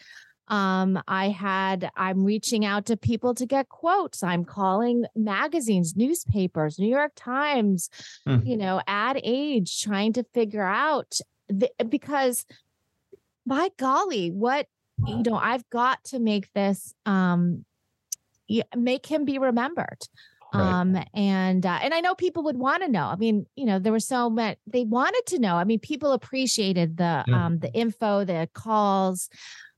[0.47, 4.23] Um i had i'm reaching out to people to get quotes.
[4.23, 7.89] I'm calling magazines newspapers new york times
[8.27, 8.45] mm.
[8.45, 12.45] you know ad age trying to figure out the, because
[13.45, 14.67] by golly what
[15.07, 17.65] you know i've got to make this um
[18.75, 19.99] make him be remembered.
[20.53, 20.61] Right.
[20.61, 23.05] Um, and uh, and I know people would want to know.
[23.05, 25.55] I mean, you know, there were so many they wanted to know.
[25.55, 27.45] I mean, people appreciated the yeah.
[27.45, 29.29] um the info, the calls.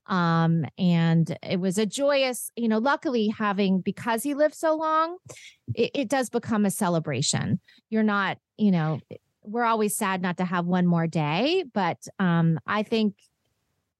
[0.06, 5.16] Um, and it was a joyous, you know, luckily having because he lived so long,
[5.74, 7.60] it, it does become a celebration.
[7.88, 9.00] You're not, you know,
[9.42, 13.14] we're always sad not to have one more day, but um, I think,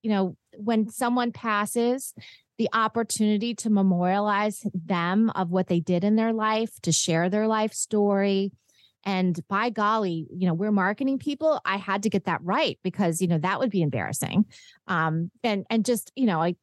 [0.03, 2.14] you know, when someone passes,
[2.59, 7.47] the opportunity to memorialize them of what they did in their life, to share their
[7.47, 8.53] life story.
[9.05, 11.61] And by golly, you know, we're marketing people.
[11.65, 14.45] I had to get that right because, you know, that would be embarrassing.
[14.87, 16.55] Um, and and just, you know, I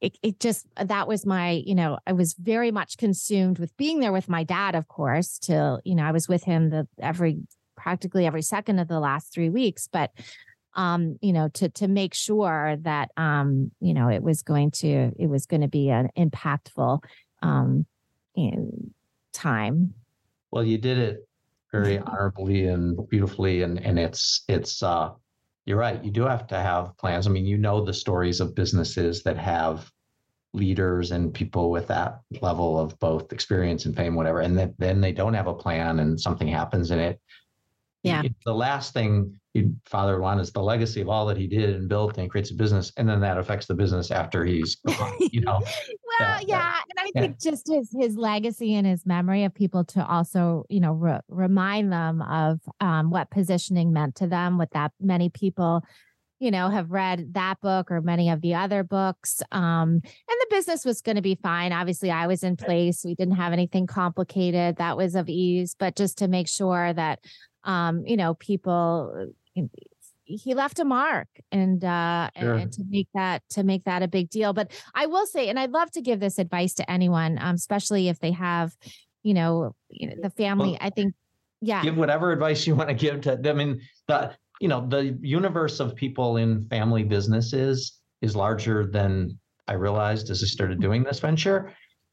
[0.00, 4.00] it, it just that was my, you know, I was very much consumed with being
[4.00, 7.38] there with my dad, of course, till, you know, I was with him the every
[7.76, 9.88] practically every second of the last three weeks.
[9.90, 10.10] But
[10.74, 15.12] um, you know, to to make sure that um, you know, it was going to
[15.18, 17.02] it was going to be an impactful
[17.42, 17.86] um
[18.34, 18.92] in
[19.32, 19.94] time.
[20.50, 21.28] Well, you did it
[21.72, 25.10] very honorably and beautifully and and it's it's uh
[25.66, 26.02] you're right.
[26.04, 27.26] You do have to have plans.
[27.26, 29.90] I mean, you know the stories of businesses that have
[30.52, 35.00] leaders and people with that level of both experience and fame, whatever, and then, then
[35.00, 37.20] they don't have a plan and something happens and it
[38.04, 38.22] yeah.
[38.44, 41.88] The last thing you father want is the legacy of all that he did and
[41.88, 45.16] built and creates a business, and then that affects the business after he's gone.
[45.20, 45.60] You know.
[45.60, 45.62] well,
[46.18, 47.20] that, yeah, that, and I yeah.
[47.22, 51.20] think just his his legacy and his memory of people to also you know re-
[51.28, 54.58] remind them of um, what positioning meant to them.
[54.58, 55.84] What that many people
[56.40, 59.40] you know, have read that book or many of the other books.
[59.52, 61.72] Um, and the business was going to be fine.
[61.72, 63.02] Obviously, I was in place.
[63.02, 64.76] We didn't have anything complicated.
[64.76, 67.20] That was of ease, but just to make sure that,
[67.62, 69.32] um, you know, people,
[70.24, 72.54] he left a mark and uh sure.
[72.54, 74.52] and, to make that to make that a big deal.
[74.52, 78.08] But i will say and i'd love to give this advice to anyone um, especially
[78.08, 78.76] if they have
[79.22, 81.14] you know, you know the family well, i think
[81.60, 81.82] yeah.
[81.82, 85.80] give whatever advice you want to give to i mean the you know the universe
[85.80, 89.38] of people in family businesses is larger than
[89.68, 91.72] i realized as i started doing this venture.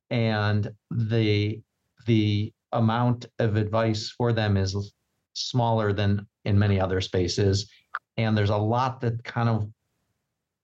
[0.10, 1.62] And the
[2.06, 4.94] the amount of advice for them is
[5.34, 7.70] smaller than in many other spaces
[8.18, 9.68] and there's a lot that kind of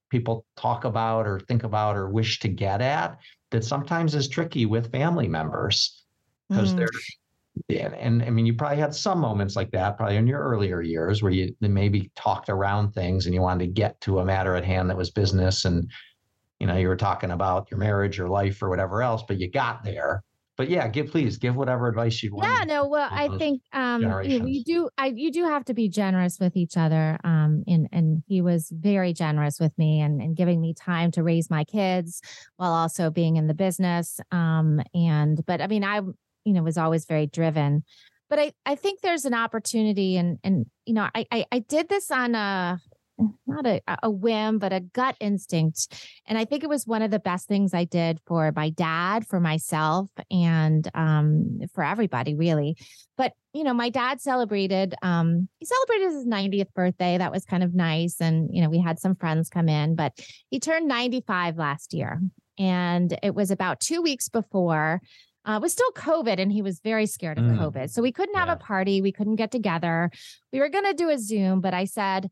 [0.09, 3.17] people talk about or think about or wish to get at
[3.51, 6.03] that sometimes is tricky with family members
[6.49, 6.77] because mm.
[6.77, 6.89] they're
[7.69, 10.81] and, and I mean, you probably had some moments like that, probably in your earlier
[10.81, 14.55] years, where you maybe talked around things and you wanted to get to a matter
[14.55, 15.89] at hand that was business, and
[16.59, 19.49] you know, you were talking about your marriage or life or whatever else, but you
[19.49, 20.23] got there.
[20.57, 22.49] But yeah, give please give whatever advice you want.
[22.49, 25.87] Yeah, no, well, I think um you, you, do I you do have to be
[25.87, 27.17] generous with each other.
[27.23, 31.23] Um and and he was very generous with me and, and giving me time to
[31.23, 32.21] raise my kids
[32.57, 34.19] while also being in the business.
[34.31, 36.01] Um and but I mean I
[36.43, 37.83] you know was always very driven
[38.29, 41.89] but i i think there's an opportunity and and you know i i, I did
[41.89, 42.79] this on a
[43.45, 46.07] not a, a whim, but a gut instinct.
[46.25, 49.27] And I think it was one of the best things I did for my dad,
[49.27, 52.77] for myself, and um, for everybody, really.
[53.17, 57.17] But, you know, my dad celebrated, um, he celebrated his 90th birthday.
[57.17, 58.21] That was kind of nice.
[58.21, 60.13] And, you know, we had some friends come in, but
[60.49, 62.21] he turned 95 last year.
[62.59, 65.01] And it was about two weeks before
[65.47, 67.57] uh, was still COVID and he was very scared of mm.
[67.57, 67.89] COVID.
[67.89, 68.55] So we couldn't have yeah.
[68.55, 69.01] a party.
[69.01, 70.11] We couldn't get together.
[70.51, 72.29] We were going to do a Zoom, but I said,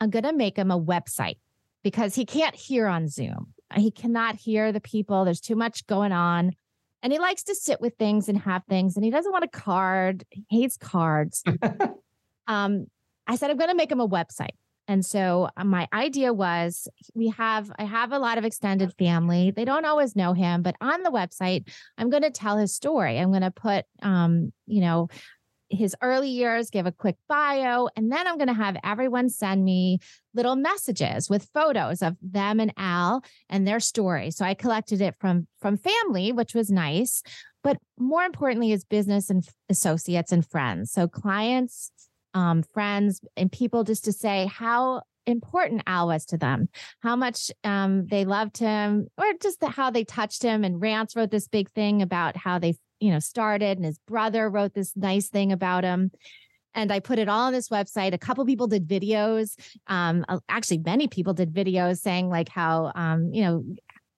[0.00, 1.36] I'm going to make him a website
[1.82, 3.54] because he can't hear on Zoom.
[3.74, 5.24] He cannot hear the people.
[5.24, 6.52] There's too much going on.
[7.02, 8.96] And he likes to sit with things and have things.
[8.96, 10.24] And he doesn't want a card.
[10.30, 11.42] He hates cards.
[12.46, 12.86] um,
[13.26, 14.56] I said, I'm going to make him a website.
[14.90, 19.52] And so uh, my idea was we have I have a lot of extended family.
[19.52, 23.16] They don't always know him, but on the website, I'm going to tell his story.
[23.16, 25.08] I'm going to put um, you know,
[25.70, 29.64] his early years, give a quick bio, and then I'm going to have everyone send
[29.64, 30.00] me
[30.34, 34.30] little messages with photos of them and Al and their story.
[34.30, 37.22] So I collected it from from family, which was nice,
[37.62, 40.92] but more importantly is business and associates and friends.
[40.92, 41.90] So clients,
[42.34, 46.68] um, friends and people just to say how important Al was to them,
[47.00, 50.64] how much um, they loved him, or just the, how they touched him.
[50.64, 54.50] And Rance wrote this big thing about how they, you know, started, and his brother
[54.50, 56.10] wrote this nice thing about him.
[56.74, 58.14] And I put it all on this website.
[58.14, 59.58] A couple people did videos.
[59.86, 63.64] Um, actually, many people did videos saying like how, um, you know,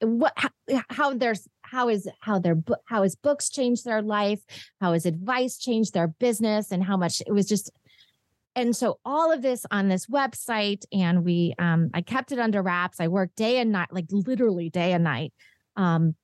[0.03, 0.51] what how,
[0.91, 2.57] how there's how is how their
[2.87, 4.41] how his books changed their life,
[4.81, 7.71] how his advice changed their business, and how much it was just
[8.55, 12.63] and so all of this on this website and we um i kept it under
[12.63, 13.01] wraps.
[13.01, 15.33] I worked day and night like literally day and night.
[15.77, 16.15] Um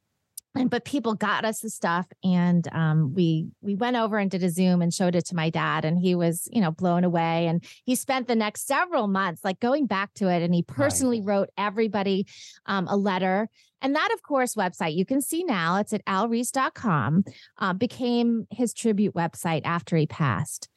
[0.54, 4.42] and but people got us the stuff and um, we we went over and did
[4.42, 7.46] a zoom and showed it to my dad and he was you know blown away.
[7.46, 11.20] And he spent the next several months like going back to it and he personally
[11.20, 11.26] right.
[11.26, 12.26] wrote everybody
[12.66, 13.48] um, a letter.
[13.80, 17.24] And that of course website you can see now it's at alries.com
[17.58, 20.68] uh, became his tribute website after he passed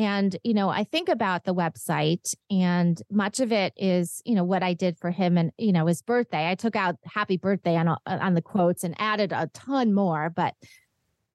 [0.00, 4.44] and, you know, I think about the website and much of it is, you know,
[4.44, 6.48] what I did for him and, you know, his birthday.
[6.48, 10.30] I took out happy birthday on, on the quotes and added a ton more.
[10.34, 10.54] But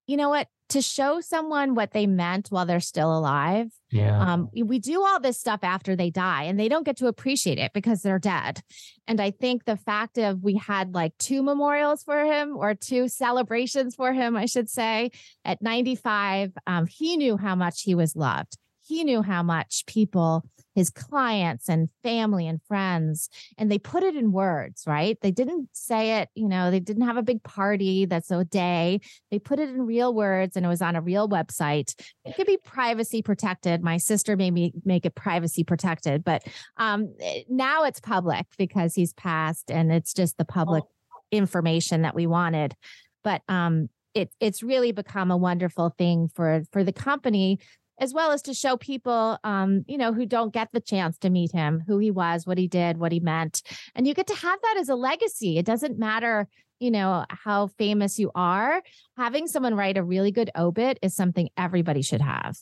[0.08, 0.48] you know what?
[0.70, 3.68] To show someone what they meant while they're still alive.
[3.92, 4.20] Yeah.
[4.20, 7.60] Um, we do all this stuff after they die and they don't get to appreciate
[7.60, 8.62] it because they're dead.
[9.08, 13.08] And I think the fact of we had like two memorials for him or two
[13.08, 15.12] celebrations for him, I should say,
[15.44, 18.58] at 95, um, he knew how much he was loved
[18.88, 20.44] he knew how much people
[20.76, 25.18] his clients and family and friends and they put it in words right?
[25.22, 29.00] They didn't say it you know they didn't have a big party that's a day.
[29.32, 31.94] They put it in real words and it was on a real website.
[32.26, 33.84] It could be privacy protected.
[33.84, 36.44] My sister made me make it privacy protected but
[36.78, 40.84] um, eh, now it's public because he's passed and it's just the public
[41.32, 42.76] information that we wanted.
[43.24, 47.60] But um it, it's really become a wonderful thing for for the company
[48.00, 51.30] as well as to show people, um, you know, who don't get the chance to
[51.30, 53.62] meet him, who he was, what he did, what he meant.
[53.96, 55.58] And you get to have that as a legacy.
[55.58, 56.48] It doesn't matter,
[56.80, 58.82] you know, how famous you are.
[59.18, 62.58] Having someone write a really good obit is something everybody should have.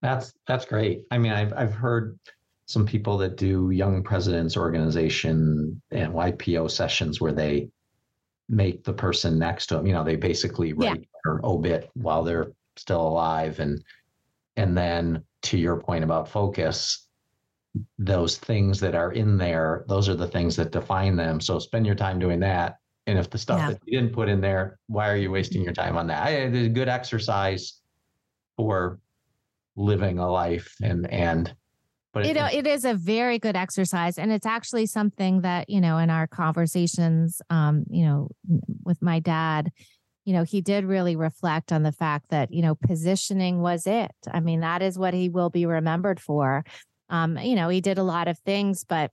[0.00, 1.02] That's that's great.
[1.10, 2.18] I mean, I've I've heard
[2.66, 7.70] some people that do young presidents organization and YPO sessions where they
[8.48, 11.06] make the person next to them, you know, they basically write yeah.
[11.24, 13.58] their obit while they're still alive.
[13.60, 13.82] And,
[14.58, 17.06] and then to your point about focus,
[17.96, 21.40] those things that are in there, those are the things that define them.
[21.40, 22.76] So spend your time doing that.
[23.06, 23.70] And if the stuff yeah.
[23.70, 26.26] that you didn't put in there, why are you wasting your time on that?
[26.32, 27.80] It's a good exercise
[28.56, 28.98] for
[29.76, 31.54] living a life and and
[32.12, 35.98] but it, it is a very good exercise and it's actually something that you know
[35.98, 38.28] in our conversations um you know
[38.84, 39.70] with my dad
[40.28, 44.10] you know he did really reflect on the fact that you know positioning was it
[44.30, 46.62] i mean that is what he will be remembered for
[47.08, 49.10] um you know he did a lot of things but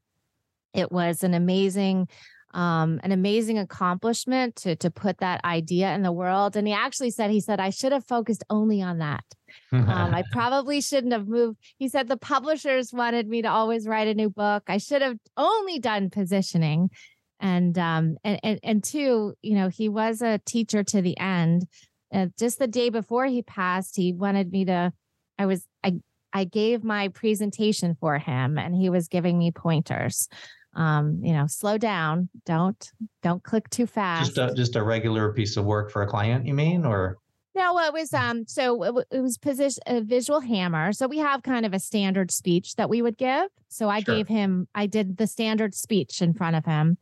[0.73, 2.05] it was an amazing
[2.53, 6.55] um, an amazing accomplishment to to put that idea in the world.
[6.55, 9.25] And he actually said, he said, I should have focused only on that.
[9.73, 11.59] um, I probably shouldn't have moved.
[11.77, 14.63] He said the publishers wanted me to always write a new book.
[14.69, 16.91] I should have only done positioning.
[17.39, 21.67] And um and and, and two, you know, he was a teacher to the end.
[22.13, 24.93] Uh, just the day before he passed, he wanted me to.
[25.37, 25.99] I was I
[26.31, 30.29] I gave my presentation for him, and he was giving me pointers
[30.75, 32.29] um, you know, slow down.
[32.45, 32.91] Don't
[33.23, 34.35] don't click too fast.
[34.35, 37.17] Just a, just a regular piece of work for a client, you mean, or?
[37.55, 38.45] No, it was um.
[38.47, 40.91] So it, it was position a visual hammer.
[40.91, 43.47] So we have kind of a standard speech that we would give.
[43.69, 44.15] So I sure.
[44.15, 44.67] gave him.
[44.75, 46.97] I did the standard speech in front of him.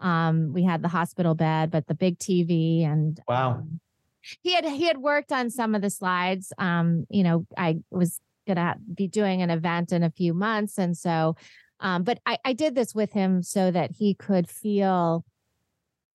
[0.00, 3.52] Um, we had the hospital bed, but the big TV and wow.
[3.52, 3.80] Um,
[4.42, 6.52] he had he had worked on some of the slides.
[6.58, 10.96] Um, you know, I was gonna be doing an event in a few months, and
[10.96, 11.36] so
[11.80, 15.24] um, but I, I did this with him so that he could feel,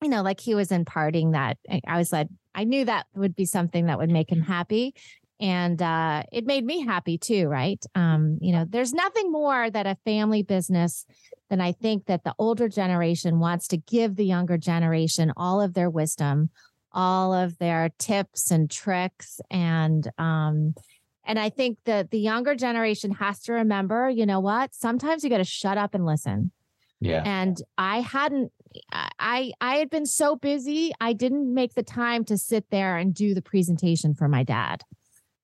[0.02, 1.58] you know, like he was imparting that.
[1.86, 4.94] I was like, I knew that would be something that would make him happy.
[5.42, 7.84] And uh, it made me happy too, right?
[7.96, 11.04] Um, you know, there's nothing more that a family business
[11.50, 15.74] than I think that the older generation wants to give the younger generation all of
[15.74, 16.50] their wisdom,
[16.92, 20.74] all of their tips and tricks and um,
[21.24, 24.74] and I think that the younger generation has to remember, you know what?
[24.74, 26.50] Sometimes you got to shut up and listen.
[27.00, 27.22] Yeah.
[27.24, 28.52] And I hadn't
[28.92, 33.12] I I had been so busy, I didn't make the time to sit there and
[33.12, 34.82] do the presentation for my dad.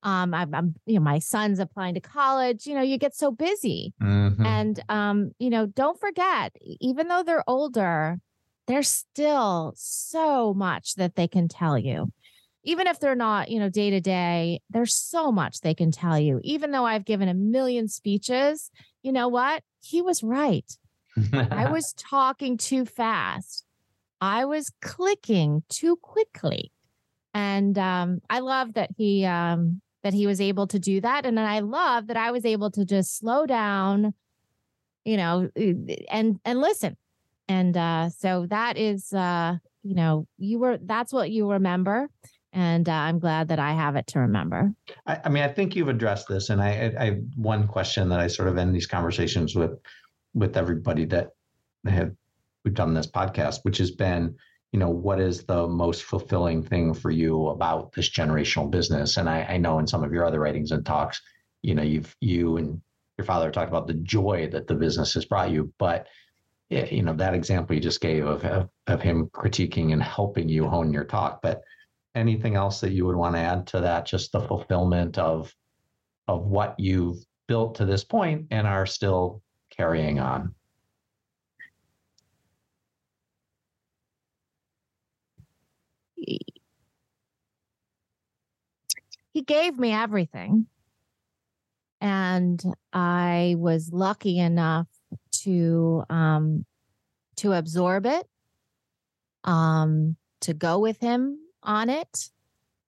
[0.03, 3.31] Um I'm, I'm you know my son's applying to college, you know, you get so
[3.31, 3.95] busy.
[4.03, 4.47] Mm-hmm.
[4.47, 8.19] And um you know, don't forget even though they're older,
[8.67, 12.13] there's still so much that they can tell you
[12.65, 16.19] even if they're not, you know, day to day, there's so much they can tell
[16.19, 16.39] you.
[16.43, 18.71] Even though I've given a million speeches,
[19.03, 19.63] you know what?
[19.81, 20.71] He was right.
[21.33, 23.65] I was talking too fast.
[24.21, 26.71] I was clicking too quickly.
[27.33, 31.27] And um, I love that he um, that he was able to do that.
[31.27, 34.15] And then I love that I was able to just slow down,
[35.05, 36.97] you know, and and listen.
[37.49, 42.09] And uh, so that is uh, you know, you were that's what you remember
[42.53, 44.73] and uh, I'm glad that I have it to remember.
[45.07, 48.21] I, I, mean, I think you've addressed this, and I, I, I one question that
[48.21, 49.79] I sort of end these conversations with
[50.35, 51.31] with everybody that
[51.87, 52.13] have
[52.65, 54.35] we've done this podcast, which has been,
[54.73, 59.17] you know, what is the most fulfilling thing for you about this generational business?
[59.17, 61.21] And I, I know in some of your other writings and talks,
[61.63, 62.81] you know, you've you and
[63.17, 66.07] your father talked about the joy that the business has brought you, but
[66.71, 70.49] eh, you know that example you just gave of, of of him critiquing and helping
[70.49, 71.63] you hone your talk, but
[72.15, 74.07] anything else that you would want to add to that?
[74.07, 75.53] Just the fulfillment of
[76.29, 80.55] of what you've built to this point and are still carrying on.
[89.39, 90.67] He gave me everything.
[92.01, 92.61] And
[92.93, 94.89] I was lucky enough
[95.45, 96.67] to um,
[97.37, 98.27] to absorb it,
[99.45, 102.31] um, to go with him on it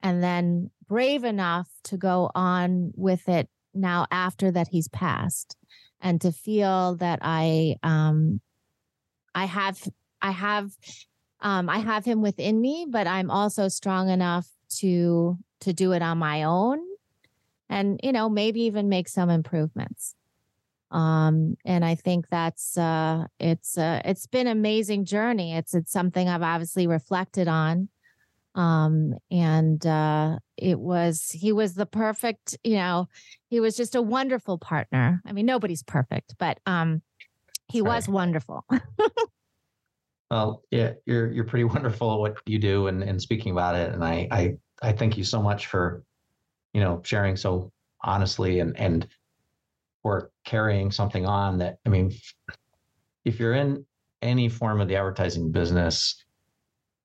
[0.02, 5.56] and then brave enough to go on with it now after that he's passed
[6.00, 8.40] and to feel that i um
[9.36, 9.80] i have
[10.20, 10.72] i have
[11.42, 16.02] um i have him within me but i'm also strong enough to to do it
[16.02, 16.80] on my own
[17.70, 20.14] and you know maybe even make some improvements.
[20.90, 25.54] Um and i think that's uh it's uh it's been an amazing journey.
[25.54, 27.88] It's it's something i've obviously reflected on.
[28.56, 33.08] Um and uh it was he was the perfect you know
[33.48, 35.22] he was just a wonderful partner.
[35.24, 37.02] I mean nobody's perfect but um
[37.68, 38.64] he was wonderful.
[40.30, 43.92] Well yeah you're you're pretty wonderful at what you do and and speaking about it.
[43.92, 46.02] And i i i thank you so much for
[46.72, 47.70] you know sharing so
[48.02, 49.08] honestly and and
[50.02, 52.12] or carrying something on that, I mean,
[53.24, 53.84] if you're in
[54.22, 56.24] any form of the advertising business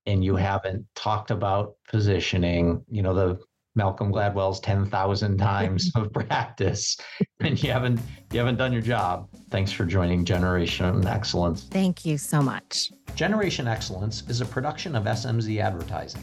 [0.05, 3.39] and you haven't talked about positioning, you know, the
[3.76, 6.97] Malcolm Gladwell's 10,000 times of practice
[7.41, 7.99] and you haven't
[8.32, 9.28] you haven't done your job.
[9.49, 11.63] Thanks for joining Generation Excellence.
[11.63, 12.91] Thank you so much.
[13.15, 16.21] Generation Excellence is a production of SMZ Advertising.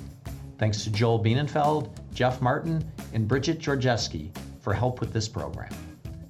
[0.63, 5.73] Thanks to Joel Bienenfeld, Jeff Martin, and Bridget Georgeski for help with this program.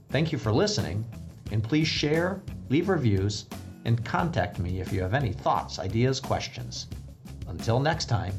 [0.09, 1.05] Thank you for listening,
[1.51, 3.45] and please share, leave reviews,
[3.85, 6.87] and contact me if you have any thoughts, ideas, questions.
[7.47, 8.33] Until next time,